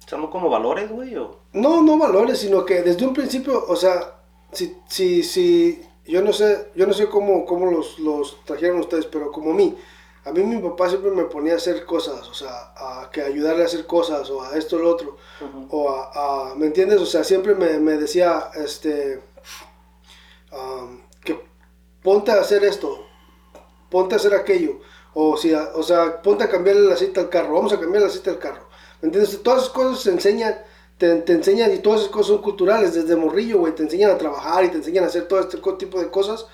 [0.07, 1.15] ¿Son como valores, güey?
[1.51, 4.21] No, no valores, sino que desde un principio, o sea,
[4.53, 9.05] si, si, si, yo no sé, yo no sé cómo, cómo los, los trajeron ustedes,
[9.05, 9.75] pero como a mí,
[10.23, 13.63] a mí mi papá siempre me ponía a hacer cosas, o sea, a que ayudarle
[13.63, 15.17] a hacer cosas, o a esto, o lo otro,
[15.71, 17.01] o a, ¿me entiendes?
[17.01, 19.21] O sea, siempre me, me decía, este,
[21.23, 21.39] que
[22.01, 23.05] ponte a hacer esto,
[23.89, 24.79] ponte a hacer aquello,
[25.13, 28.39] o, sea, ponte a cambiarle el aceite al carro, vamos a cambiar el aceite al
[28.39, 28.67] carro,
[29.01, 29.41] ¿me entiendes?
[29.41, 30.55] Todas esas cosas se enseñan,
[30.97, 34.63] te, enseñan, y todas esas cosas son culturales, desde morrillo, güey, te enseñan a trabajar
[34.65, 36.47] y te enseñan a hacer todo este tipo de cosas,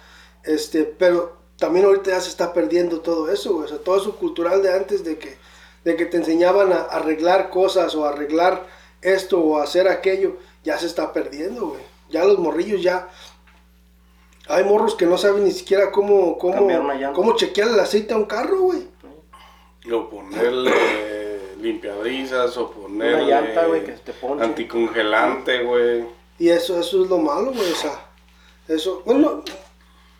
[0.43, 3.57] este, pero también ahorita ya se está perdiendo todo eso.
[3.57, 5.37] O sea, todo eso cultural de antes de que,
[5.83, 8.65] de que te enseñaban a arreglar cosas o arreglar
[9.01, 11.81] esto o hacer aquello, ya se está perdiendo, güey.
[12.09, 13.09] Ya los morrillos ya...
[14.47, 16.67] Hay morros que no saben ni siquiera cómo, cómo,
[17.13, 18.87] cómo chequear el aceite a un carro, güey.
[19.91, 20.71] O ponerle
[21.59, 26.05] limpiabrisas o ponerle llanta, güey, que te anticongelante, güey.
[26.39, 27.71] Y eso, eso es lo malo, güey.
[27.71, 28.05] O sea,
[28.67, 29.43] eso, bueno,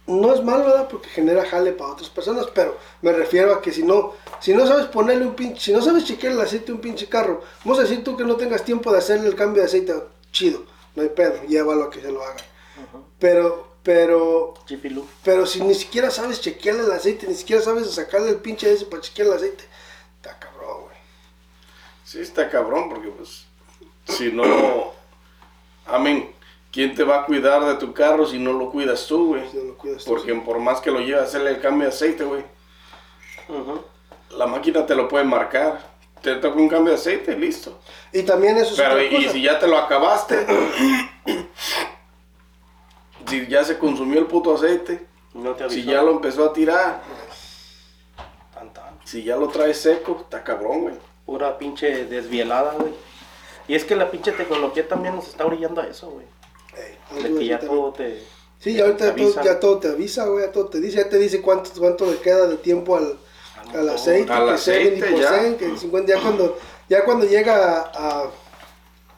[0.08, 0.88] no es malo, ¿verdad?
[0.90, 4.66] Porque genera jale para otras personas, pero me refiero a que si no, si no
[4.68, 7.80] sabes ponerle un pinche, si no sabes chequear el aceite de un pinche carro, vamos
[7.80, 9.94] a decir tú que no tengas tiempo de hacerle el cambio de aceite,
[10.32, 10.64] chido,
[10.96, 12.36] no hay pedo, llévalo a que se lo haga.
[13.20, 14.54] Pero, pero,
[15.24, 18.86] pero si ni siquiera sabes chequearle el aceite, ni siquiera sabes sacarle el pinche ese
[18.86, 19.66] para chequear el aceite,
[20.16, 20.98] está cabrón, güey.
[22.04, 23.46] Sí, está cabrón, porque pues,
[24.08, 24.94] si no,
[25.86, 26.34] amén
[26.74, 29.44] ¿quién te va a cuidar de tu carro si no lo cuidas tú, güey?
[30.06, 32.44] Porque por más que lo lleves a hacerle el cambio de aceite, güey,
[34.32, 35.94] la máquina te lo puede marcar.
[36.22, 37.80] Te toca un cambio de aceite, listo.
[38.14, 40.48] Y también eso es Pero y, si ya te lo acabaste,
[43.28, 45.06] si ya se consumió el puto aceite,
[45.70, 47.02] si ya lo empezó a tirar,
[49.06, 50.96] si ya lo traes seco, está cabrón, güey.
[51.26, 52.94] Pura pinche desvielada, güey.
[53.68, 56.26] Y es que la pinche tecnología también nos está orillando a eso, güey
[57.46, 58.24] ya todo te.
[58.60, 61.70] Sí, ahorita ya todo te avisa, güey, ya todo te dice, ya te dice cuánto,
[61.78, 63.18] cuánto le queda de tiempo al,
[63.74, 65.58] al aceite, al que aceite, ya.
[65.58, 66.58] que 50, ya cuando,
[66.88, 68.30] ya cuando llega a,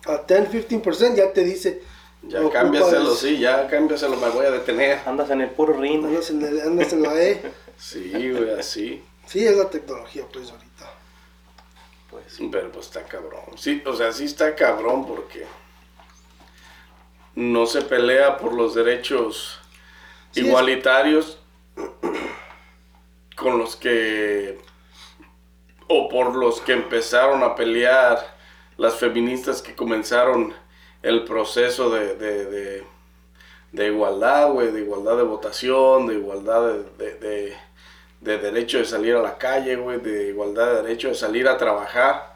[0.07, 1.81] a 10, 15%, ya te dice.
[2.28, 4.99] Ya cámbiaselo, sí, ya cámbiaselo, me voy a detener.
[5.05, 6.05] Andas en el puro ring.
[6.05, 7.41] Andas en, el, andas en la E.
[7.78, 9.03] sí, güey, así.
[9.26, 10.91] Sí, es la tecnología, pues, ahorita.
[12.09, 12.38] Pues.
[12.51, 13.43] Pero pues está cabrón.
[13.57, 15.45] Sí, o sea, sí está cabrón porque
[17.36, 19.59] no se pelea por los derechos
[20.34, 21.38] igualitarios
[23.36, 24.59] con los que
[25.88, 28.36] o por los que empezaron a pelear
[28.78, 30.53] las feministas que comenzaron
[31.05, 32.83] el proceso de, de,
[33.71, 37.55] de, igualdad, güey, de igualdad de votación, de igualdad de,
[38.21, 41.59] de, derecho de salir a la calle, güey, de igualdad de derecho de salir a
[41.59, 42.35] trabajar.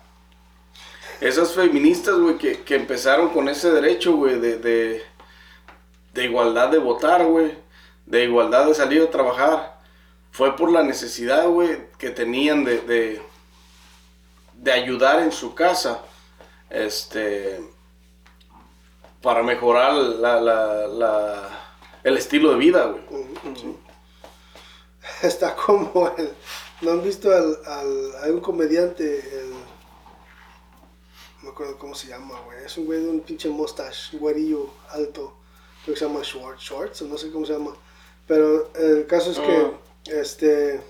[1.20, 7.58] Esas feministas, güey, que, empezaron con ese derecho, güey, de, de, igualdad de votar, güey,
[8.06, 9.80] de igualdad de salir a trabajar,
[10.30, 13.22] fue por la necesidad, güey, que tenían de,
[14.54, 16.02] de, ayudar en su casa,
[16.70, 17.60] este,
[19.22, 21.50] para mejorar la, la,
[22.04, 23.04] el estilo de vida, güey.
[25.22, 26.32] Está como el,
[26.82, 29.52] ¿no han visto al, al, hay un comediante, el
[31.40, 32.66] no me acuerdo cómo se llama, güey.
[32.66, 35.38] Es un güey de un pinche mustache, güerillo alto.
[35.84, 37.76] Creo que se llama Schwartz, Schwartz, o no sé cómo se llama.
[38.28, 39.72] Pero el caso es que, ah.
[40.06, 40.82] este,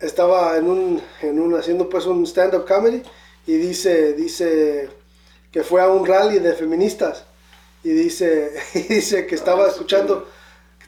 [0.00, 3.02] estaba en un, en un, haciendo pues un stand-up comedy
[3.46, 4.88] y dice, dice
[5.52, 7.24] que fue a un rally de feministas
[7.82, 10.26] y dice, y dice que estaba ah, escuchando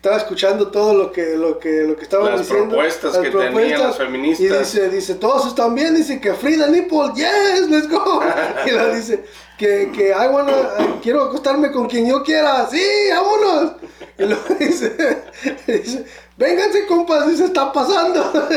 [0.00, 3.82] estaba escuchando todo lo que lo que lo que estaban las diciendo propuestas que tenían
[3.82, 8.22] las feministas y dice dice todos están bien dice que Frida Nipple yes let's go
[8.66, 9.22] y la dice
[9.58, 13.72] que que I wanna, quiero acostarme con quien yo quiera sí vámonos
[14.16, 15.22] y luego dice,
[15.66, 16.06] dice
[16.38, 18.48] vénganse compas dice está pasando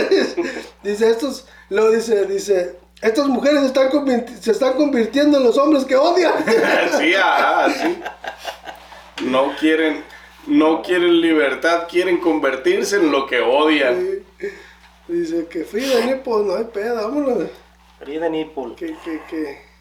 [0.82, 3.90] dice estos luego dice dice estas mujeres se están,
[4.40, 6.34] se están convirtiendo en los hombres que odian.
[6.98, 8.00] sí, ajá, sí.
[9.26, 10.04] No quieren,
[10.48, 14.24] no quieren libertad, quieren convertirse en lo que odian.
[15.10, 17.50] Dice que Frida pues no hay pedo, vámonos.
[18.00, 19.73] Frida Nipple, Que, que, que.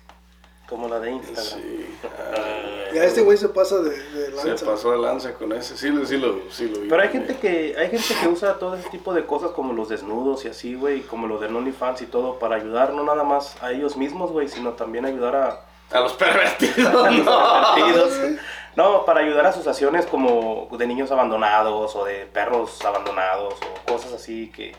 [0.73, 1.61] Como la de Instagram.
[1.63, 1.87] Sí,
[2.95, 5.77] Ya este güey se pasa de, de se pasó de lanza con ese.
[5.79, 6.89] Sí, lo- sí lo, sí lo vi.
[6.89, 9.89] Pero hay gente que hay gente que usa todo ese tipo de cosas como los
[9.89, 13.57] desnudos y así, güey, como lo del OnlyFans y todo para ayudar no nada más
[13.63, 15.61] a ellos mismos, güey, sino también ayudar a,
[15.97, 17.75] A los pervertidos, a los no.
[17.75, 18.41] pervertidos.
[18.77, 24.13] No, para ayudar a asociaciones como de niños abandonados o de perros abandonados o cosas
[24.15, 24.75] así que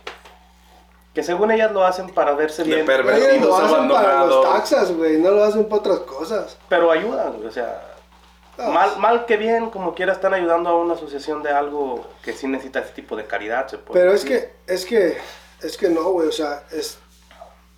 [1.14, 4.32] que según ellas lo hacen para verse De bien, Ellos lo Pervertidos hacen para los
[4.34, 4.54] abandonados.
[4.54, 6.58] taxas, güey, no lo hacen para otras cosas.
[6.70, 7.90] pero ayudan, güey, o sea,
[8.58, 12.48] mal mal que bien, como quiera están ayudando a una asociación de algo que sí
[12.48, 15.18] necesita ese tipo de caridad, se puede Pero es que, es que,
[15.62, 16.98] es que no, güey, o sea, es,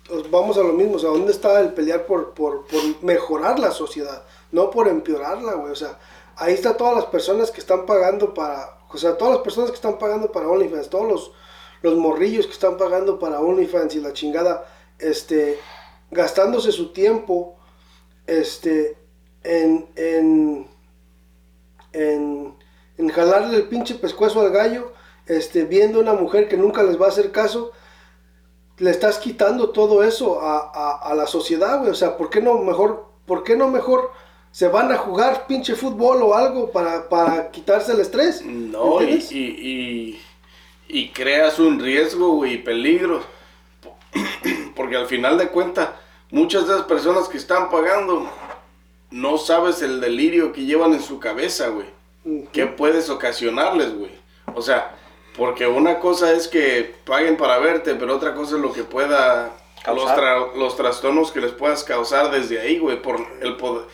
[0.08, 3.58] pues vamos a lo mismo, o sea, ¿dónde está el pelear por, por, por mejorar
[3.58, 4.22] la sociedad?
[4.52, 5.98] No por empeorarla, güey, o sea,
[6.36, 9.76] ahí está todas las personas que están pagando para, o sea, todas las personas que
[9.76, 11.32] están pagando para OnlyFans, todos los,
[11.82, 14.66] los morrillos que están pagando para OnlyFans y la chingada,
[14.98, 15.58] este,
[16.10, 17.56] gastándose su tiempo,
[18.26, 18.96] este,
[19.42, 20.66] en, en,
[21.92, 22.54] en,
[22.98, 24.92] en jalarle el pinche pescuezo al gallo,
[25.26, 27.72] este, viendo una mujer que nunca les va a hacer caso,
[28.78, 31.90] le estás quitando todo eso a, a, a la sociedad, güey.
[31.90, 34.10] O sea, ¿por qué no mejor, por qué no mejor
[34.50, 38.42] se van a jugar pinche fútbol o algo para, para quitarse el estrés?
[38.44, 39.32] No, y, ¿Entiendes?
[39.32, 40.25] y, y,
[40.88, 43.22] y creas un riesgo, güey, y peligro.
[44.76, 45.90] Porque al final de cuentas,
[46.30, 48.30] muchas de las personas que están pagando,
[49.10, 51.86] no sabes el delirio que llevan en su cabeza, güey.
[52.52, 54.10] ¿Qué puedes ocasionarles, güey?
[54.54, 54.96] O sea,
[55.36, 59.52] porque una cosa es que paguen para verte, pero otra cosa es lo que pueda...
[59.86, 63.84] Los, tra- los trastornos que les puedas causar desde ahí, güey, por el poder...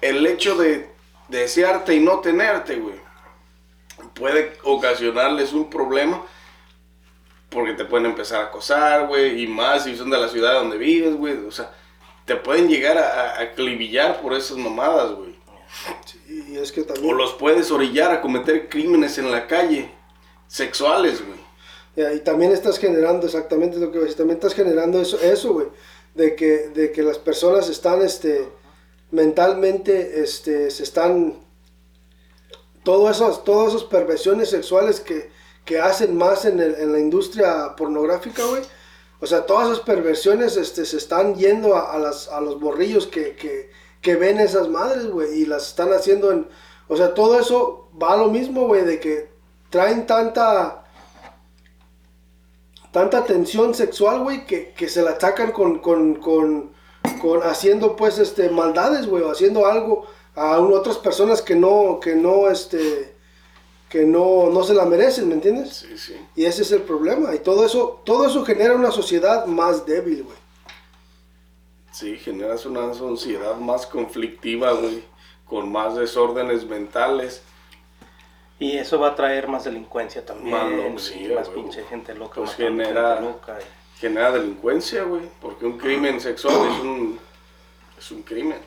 [0.00, 0.90] El hecho de
[1.28, 2.96] desearte y no tenerte, güey,
[4.14, 6.24] puede ocasionarles un problema
[7.48, 10.78] porque te pueden empezar a acosar, güey, y más si son de la ciudad donde
[10.78, 11.70] vives, güey, o sea,
[12.24, 15.32] te pueden llegar a, a acribillar por esas mamadas, güey.
[16.04, 17.16] Sí, es que O también...
[17.16, 19.90] los puedes orillar a cometer crímenes en la calle,
[20.46, 21.40] sexuales, güey.
[21.94, 25.66] Ya, y también estás generando, exactamente lo que decir, también estás generando eso, eso, güey,
[26.14, 28.48] de que, de que las personas están, este,
[29.10, 31.41] mentalmente, este, se están,
[32.84, 35.30] todo esas, todas esas perversiones sexuales que,
[35.64, 38.62] que hacen más en, el- en la industria pornográfica, güey,
[39.20, 43.06] o sea, todas esas perversiones, este, se están yendo a, a las, a los borrillos
[43.06, 43.70] que, que,
[44.00, 46.48] que ven esas madres, güey, y las están haciendo en,
[46.88, 49.30] o sea, todo eso va a lo mismo, güey, de que
[49.70, 50.84] traen tanta
[52.90, 56.72] tanta tensión sexual, güey, que, que se la atacan con, con, con,
[57.20, 61.98] con haciendo, pues, este, maldades, güey, o haciendo algo a un- otras personas que no,
[62.00, 63.14] que no, este,
[63.88, 65.76] que no, no se la merecen, ¿me entiendes?
[65.88, 66.16] Sí, sí.
[66.34, 70.22] Y ese es el problema, y todo eso, todo eso genera una sociedad más débil,
[70.24, 70.36] güey.
[71.92, 75.04] Sí, generas una sociedad más conflictiva, güey,
[75.46, 77.42] con más desórdenes mentales.
[78.58, 80.56] Y eso va a traer más delincuencia también.
[80.56, 81.54] Más güey.
[81.54, 82.36] pinche gente loca.
[82.36, 87.20] Pues genera- gente loca y- Genera delincuencia, güey, porque un crimen sexual es un,
[87.98, 88.58] es un crimen.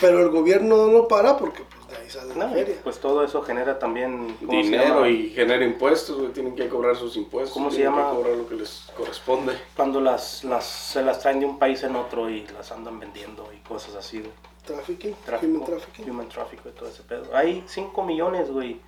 [0.00, 2.76] Pero el gobierno no lo para porque, pues, de ahí sale la No, y feria.
[2.84, 6.96] pues todo eso genera también ¿cómo se Dinero y genera impuestos, güey, tienen que cobrar
[6.96, 7.54] sus impuestos.
[7.54, 8.10] ¿Cómo se tienen llama?
[8.10, 9.58] que cobrar lo que les corresponde.
[9.74, 13.48] cuando las, las se las traen de un país en otro y las andan vendiendo
[13.54, 14.32] y cosas así, güey.
[14.66, 16.10] Trafficking, Tráfico, human trafficking.
[16.10, 17.34] human traffic y todo ese pedo.
[17.34, 18.80] Hay 5 millones, güey,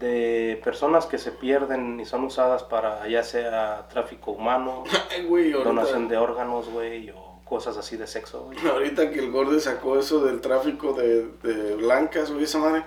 [0.00, 5.52] de personas que se pierden y son usadas para ya sea tráfico humano, Ay, güey,
[5.52, 8.58] donación de órganos, güey, o cosas así de sexo, güey.
[8.68, 12.84] ahorita que el Gorde sacó eso del tráfico de, de blancas, güey, esa madre.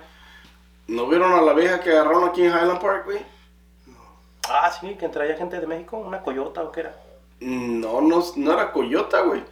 [0.86, 3.18] ¿No vieron a la vieja que agarraron aquí en Highland Park, güey?
[4.48, 6.96] Ah, sí, que traía gente de México, una coyota o qué era.
[7.40, 9.42] No, no, no era Coyota, güey.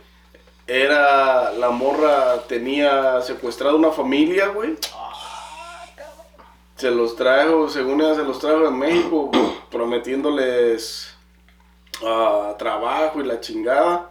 [0.66, 4.76] Era, la morra tenía secuestrada una familia, güey.
[6.76, 9.30] Se los trajo, según ella se los trajo de México,
[9.70, 11.16] prometiéndoles
[12.04, 14.11] ah, trabajo y la chingada.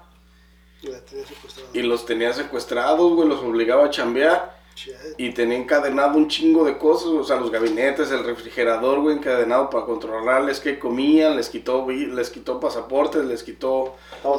[0.82, 1.70] Y la tenía secuestrada.
[1.74, 4.58] Y los tenía secuestrados, güey, los obligaba a chambear.
[4.76, 4.94] Shit.
[5.18, 9.72] Y tenía encadenado un chingo de cosas, o sea, los gabinetes, el refrigerador, güey, encadenado
[9.72, 13.96] para controlarles qué comían, les quitó, les quitó pasaportes, les quitó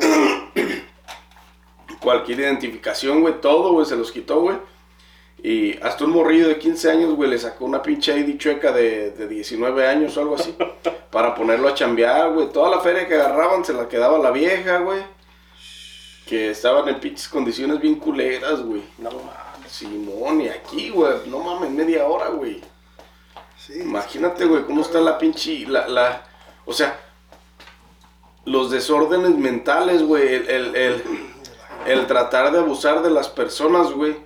[2.00, 4.56] cualquier identificación, güey, todo, güey, se los quitó, güey.
[5.42, 9.10] Y hasta un morrillo de 15 años, güey, le sacó una pinche ID chueca de,
[9.10, 10.54] de 19 años o algo así.
[11.10, 12.50] para ponerlo a chambear, güey.
[12.50, 15.00] Toda la feria que agarraban se la quedaba la vieja, güey.
[16.28, 18.82] Que estaban en pinches condiciones bien culeras, güey.
[18.98, 19.72] No mames.
[19.72, 22.60] Simón, y aquí, güey, no mames, media hora, güey.
[23.56, 26.22] Sí, Imagínate, güey, cómo está la pinche, la, la,
[26.64, 26.98] o sea,
[28.46, 31.04] los desórdenes mentales, güey, el, el, el,
[31.86, 34.16] el tratar de abusar de las personas, güey.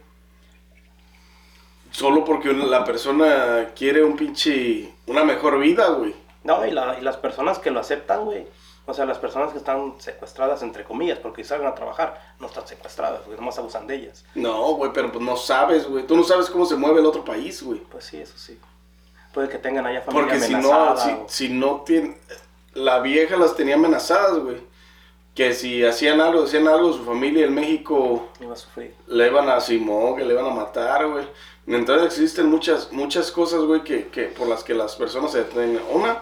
[1.91, 6.15] Solo porque la persona quiere un pinche, una mejor vida, güey.
[6.45, 8.47] No, y, la- y las personas que lo aceptan, güey.
[8.85, 12.67] O sea, las personas que están secuestradas, entre comillas, porque salen a trabajar, no están
[12.67, 14.25] secuestradas, güey, nomás abusan de ellas.
[14.35, 16.05] No, güey, pero pues no sabes, güey.
[16.07, 17.79] Tú no sabes cómo se mueve el otro país, güey.
[17.81, 18.59] Pues sí, eso sí.
[19.33, 21.25] Puede que tengan allá familia Porque si no, amenazada.
[21.29, 22.19] si, si no tiene,
[22.75, 24.59] la vieja las tenía amenazadas, güey.
[25.35, 28.95] Que si hacían algo, hacían algo, su familia en México iba a sufrir.
[29.07, 31.27] le iban a Simón, que le iban a matar, güey.
[31.67, 35.81] Entonces existen muchas, muchas cosas, güey, que, que por las que las personas se detienen.
[35.91, 36.21] Una,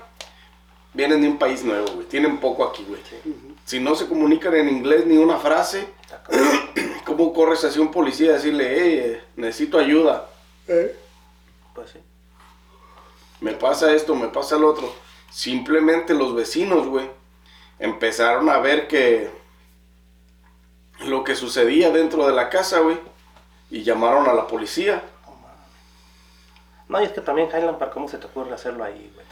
[0.95, 2.07] vienen de un país nuevo, güey.
[2.07, 3.01] Tienen poco aquí, güey.
[3.65, 5.89] Si no se comunican en inglés ni una frase.
[7.11, 10.29] ¿cómo corres hacia un policía a decirle, hey, eh, necesito ayuda?
[10.69, 10.97] ¿Eh?
[11.75, 11.99] Pues sí.
[13.41, 14.93] me pasa esto, me pasa el otro.
[15.31, 17.09] Simplemente los vecinos, güey,
[17.79, 19.31] empezaron a ver que
[21.01, 22.99] lo que sucedía dentro de la casa, güey,
[23.71, 25.03] y llamaron a la policía.
[26.89, 29.27] No, y es que también Highland Park, ¿cómo se te ocurre hacerlo ahí, güey?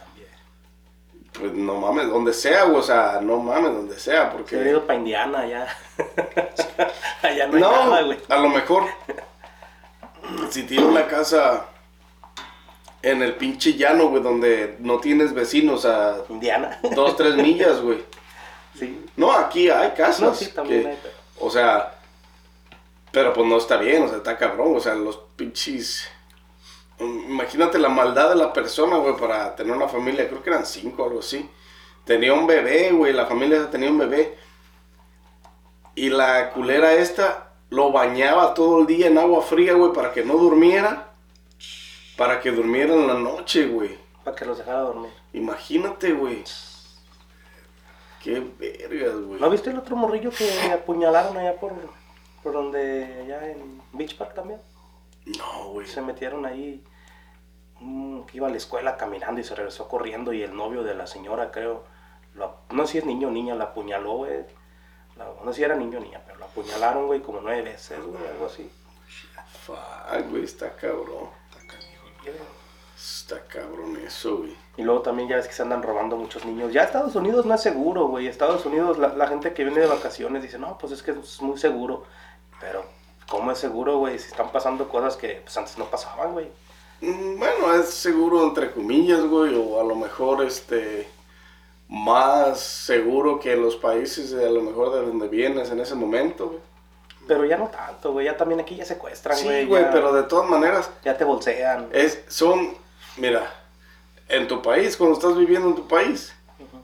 [1.32, 4.56] Pues no mames, donde sea, güey, o sea, no mames, donde sea, Se porque...
[4.56, 5.66] ido para Indiana, allá.
[7.22, 8.18] allá no hay No, nada, güey.
[8.28, 8.84] a lo mejor,
[10.50, 11.66] si tiene una casa
[13.02, 16.80] en el pinche llano, güey, donde no tienes vecinos a Indiana.
[16.94, 18.02] dos, tres millas, güey.
[18.78, 19.04] sí.
[19.16, 20.20] No, aquí hay casas.
[20.20, 21.94] No, sí, también que- hay, pero- O sea,
[23.12, 26.08] pero pues no está bien, o sea, está cabrón, o sea, los pinches...
[27.00, 31.02] Imagínate la maldad de la persona, güey, para tener una familia, creo que eran cinco
[31.02, 31.48] o algo así.
[32.04, 34.36] Tenía un bebé, güey, la familia tenía un bebé.
[35.94, 40.24] Y la culera esta lo bañaba todo el día en agua fría, güey, para que
[40.24, 41.12] no durmiera.
[42.16, 43.96] Para que durmiera en la noche, güey.
[44.24, 45.12] Para que los dejara dormir.
[45.32, 46.42] Imagínate, güey.
[48.22, 49.40] Qué vergas, güey.
[49.40, 51.72] ¿No viste el otro morrillo que apuñalaron allá por,
[52.42, 54.60] por donde, allá en Beach Park también?
[55.36, 55.86] No, güey.
[55.86, 56.82] Se metieron ahí,
[57.80, 60.94] mm, que iba a la escuela caminando y se regresó corriendo y el novio de
[60.94, 61.84] la señora, creo,
[62.34, 64.44] lo, no sé si es niño o niña, la apuñaló, güey.
[65.16, 67.98] La- no sé si era niño o niña, pero la apuñalaron, güey, como nueve veces,
[68.04, 68.70] güey, algo así.
[69.66, 71.28] Fuck, güey, está cabrón.
[72.96, 74.56] Está cabrón eso, güey.
[74.76, 76.72] Y luego también ya ves que se andan robando muchos niños.
[76.72, 78.26] Ya Estados Unidos no es seguro, güey.
[78.26, 81.40] Estados Unidos, la, la gente que viene de vacaciones dice, no, pues es que es
[81.42, 82.04] muy seguro.
[83.48, 84.18] Pero, ¿cómo es seguro, güey?
[84.18, 86.48] Si están pasando cosas que pues, antes no pasaban, güey.
[87.00, 91.08] Mm, Bueno, es seguro entre comillas, güey, o a lo mejor este
[91.88, 96.48] más seguro que los países de a lo mejor de donde vienes en ese momento,
[96.48, 96.60] güey.
[97.26, 98.26] Pero ya no tanto, güey.
[98.26, 99.62] Ya también aquí ya secuestran, güey.
[99.62, 101.88] Sí, güey, ya- pero de todas maneras Ya te bolsean.
[101.92, 102.74] es son
[103.16, 103.50] mira,
[104.28, 106.32] en tu país cuando estás viviendo en tu país,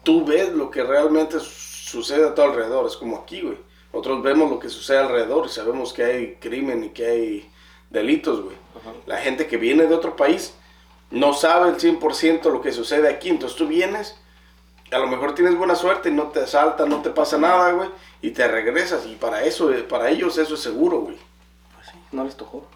[0.03, 3.59] tú ves lo que realmente su- sucede a tu alrededor, es como aquí, güey.
[3.95, 7.51] Nosotros vemos lo que sucede alrededor y sabemos que hay crimen y que hay
[7.91, 8.57] delitos, güey.
[9.07, 10.53] La gente que viene de otro país
[11.13, 13.29] no sabe el 100% lo que sucede aquí.
[13.29, 14.19] Entonces tú vienes,
[14.91, 17.89] a lo mejor tienes buena suerte y no te asaltan, no te pasa nada, güey,
[18.21, 19.07] y te regresas.
[19.07, 21.17] Y para eso, para ellos eso es seguro, güey.
[21.77, 22.67] Pues sí, no les tocó.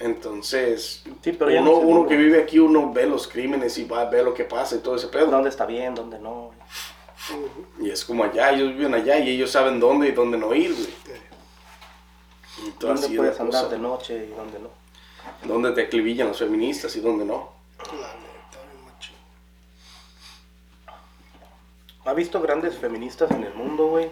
[0.00, 4.04] Entonces, Sí, pero uno, no uno que vive aquí, uno ve los crímenes y va,
[4.04, 5.28] ve lo que pasa y todo ese pedo.
[5.28, 6.48] ¿Dónde está bien, dónde no?
[6.48, 6.58] güey?
[7.78, 10.72] Y es como allá, ellos viven allá y ellos saben dónde y dónde no ir,
[10.74, 10.94] güey.
[12.66, 13.68] Y todo ¿Dónde puedes de andar cosa.
[13.68, 14.68] de noche y dónde no?
[15.44, 17.50] Dónde te acribillan los feministas y dónde no.
[17.78, 19.14] La neta, machín.
[22.04, 24.10] Ha visto grandes feministas en el mundo, güey.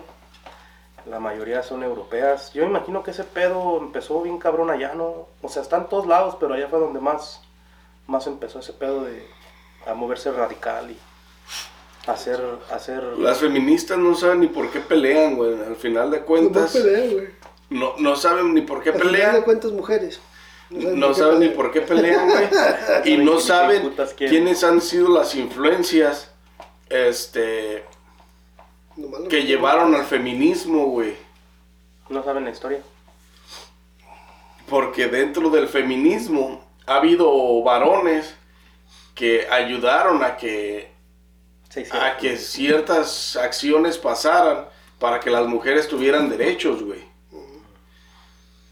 [1.07, 2.53] La mayoría son europeas.
[2.53, 5.29] Yo imagino que ese pedo empezó bien cabrón allá, ¿no?
[5.43, 7.41] O sea, está en todos lados, pero allá fue donde más,
[8.07, 9.27] más empezó ese pedo de
[9.87, 10.99] a moverse radical y
[12.07, 12.41] hacer,
[12.71, 13.03] hacer...
[13.19, 15.55] Las feministas no saben ni por qué pelean, güey.
[15.61, 17.29] Al final de No cuentas, pelean, güey.
[17.71, 19.43] no, no saben ni por qué Al final de pelean.
[19.43, 20.21] cuentas, mujeres.
[20.71, 22.49] No saben ni por qué pelean, güey.
[23.05, 26.31] Y no saben quiénes han sido las influencias
[26.89, 27.85] este,
[29.29, 31.17] que llevaron al feminismo, güey.
[32.09, 32.81] No saben la historia.
[34.69, 38.35] Porque dentro del feminismo ha habido varones
[39.15, 40.91] que ayudaron a que,
[41.71, 41.91] Sí, sí.
[41.97, 44.67] a que ciertas acciones pasaran
[44.99, 47.09] para que las mujeres tuvieran derechos, güey.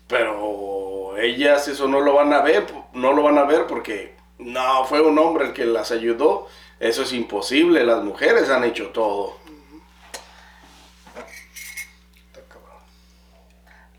[0.08, 4.84] Pero ellas eso no lo van a ver, no lo van a ver porque no
[4.84, 6.48] fue un hombre el que las ayudó.
[6.80, 9.36] Eso es imposible, las mujeres han hecho todo.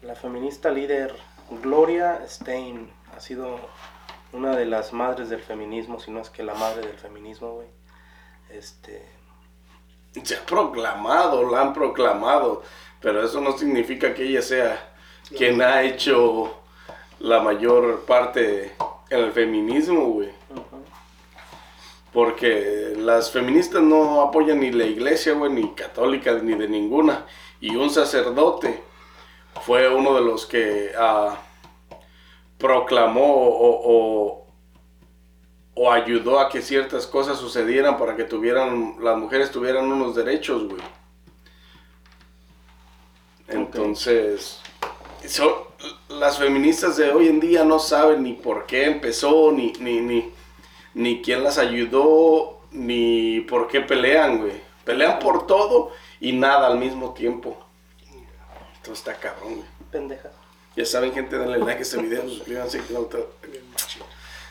[0.02, 1.14] La feminista líder
[1.62, 3.60] Gloria Stein ha sido
[4.32, 7.79] una de las madres del feminismo, si no es que la madre del feminismo, güey.
[8.50, 9.06] Este.
[10.24, 12.64] Se ha proclamado, la han proclamado,
[13.00, 14.94] pero eso no significa que ella sea
[15.36, 16.60] quien ha hecho
[17.20, 18.76] la mayor parte
[19.10, 20.30] en el feminismo, güey.
[22.12, 27.26] Porque las feministas no apoyan ni la iglesia, güey, ni católica, ni de ninguna.
[27.62, 28.82] Y un sacerdote
[29.62, 31.38] fue uno de los que ah,
[32.58, 34.48] proclamó o, o,
[35.88, 40.82] ayudó a que ciertas cosas sucedieran para que tuvieran, las mujeres tuvieran unos derechos, güey.
[43.48, 44.60] Entonces,
[46.10, 50.32] las feministas de hoy en día no saben ni por qué empezó, ni, ni, ni,
[50.94, 54.62] ni quién las ayudó, ni por qué pelean, güey.
[54.84, 57.58] Pelean por todo y nada al mismo tiempo.
[58.78, 59.68] Entonces está cabrón, güey.
[59.92, 60.32] Pendeja.
[60.76, 62.82] Ya saben, gente, denle like a este video, suscríbanse.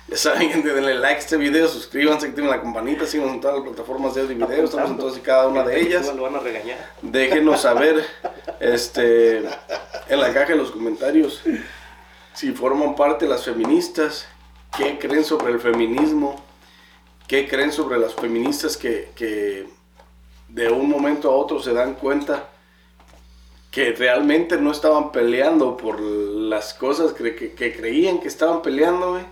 [0.09, 3.59] Ya saben, gente, denle like a este video, suscríbanse, activen la campanita, síganos en todas
[3.59, 6.15] las plataformas de audio y video, estamos en todas y cada una de ellas.
[6.15, 6.79] Lo van a regañar.
[7.03, 8.07] Déjenos saber
[8.61, 11.43] este, en la caja de los comentarios
[12.39, 14.29] si forman parte las feministas,
[14.77, 16.41] qué creen sobre el feminismo,
[17.27, 19.67] qué creen sobre las feministas que, que
[20.47, 22.49] de un momento a otro se dan cuenta
[23.73, 29.25] que realmente no estaban peleando por las cosas que, que, creían que estaban peleando, güey.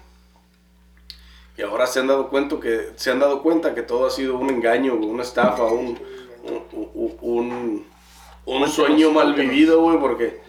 [1.57, 4.37] Y ahora se han dado cuenta que se han dado cuenta que todo ha sido
[4.37, 5.99] un engaño, una estafa, un,
[7.23, 7.87] un,
[8.45, 10.43] un, sueño mal vivido, güey, porque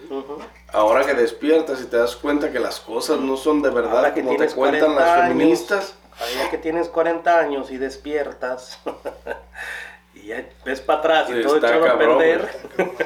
[0.73, 4.35] ahora que despiertas y te das cuenta que las cosas no son de verdad como
[4.35, 5.95] te cuentan las feministas.
[6.19, 8.79] Ahora que tienes 40 años y despiertas
[10.15, 12.49] y ya ves para atrás y todo echado a perder.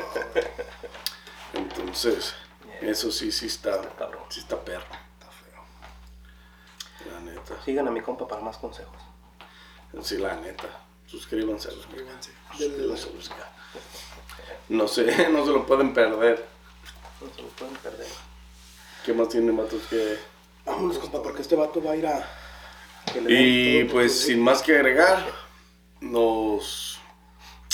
[1.53, 2.33] Entonces,
[2.81, 3.81] eso sí, sí está,
[4.29, 5.10] sí está perro.
[7.41, 7.63] Neta.
[7.63, 8.97] Sigan a mi compa para más consejos.
[10.01, 10.67] Sí, la neta.
[11.05, 11.71] Suscríbanse.
[11.71, 12.31] Suscríbanse.
[14.69, 16.45] No sé, no se lo pueden perder.
[17.19, 18.07] No se lo pueden perder.
[19.05, 20.17] ¿Qué más tiene Matos que...?
[20.65, 22.25] Vámonos, compa, porque este vato va a ir a...
[23.27, 25.25] Y pues, sin más que agregar,
[25.99, 26.99] nos...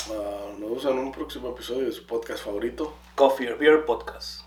[0.07, 2.95] Uh, nos vemos en un próximo episodio de su podcast favorito.
[3.13, 4.46] Coffee or Beer Podcast.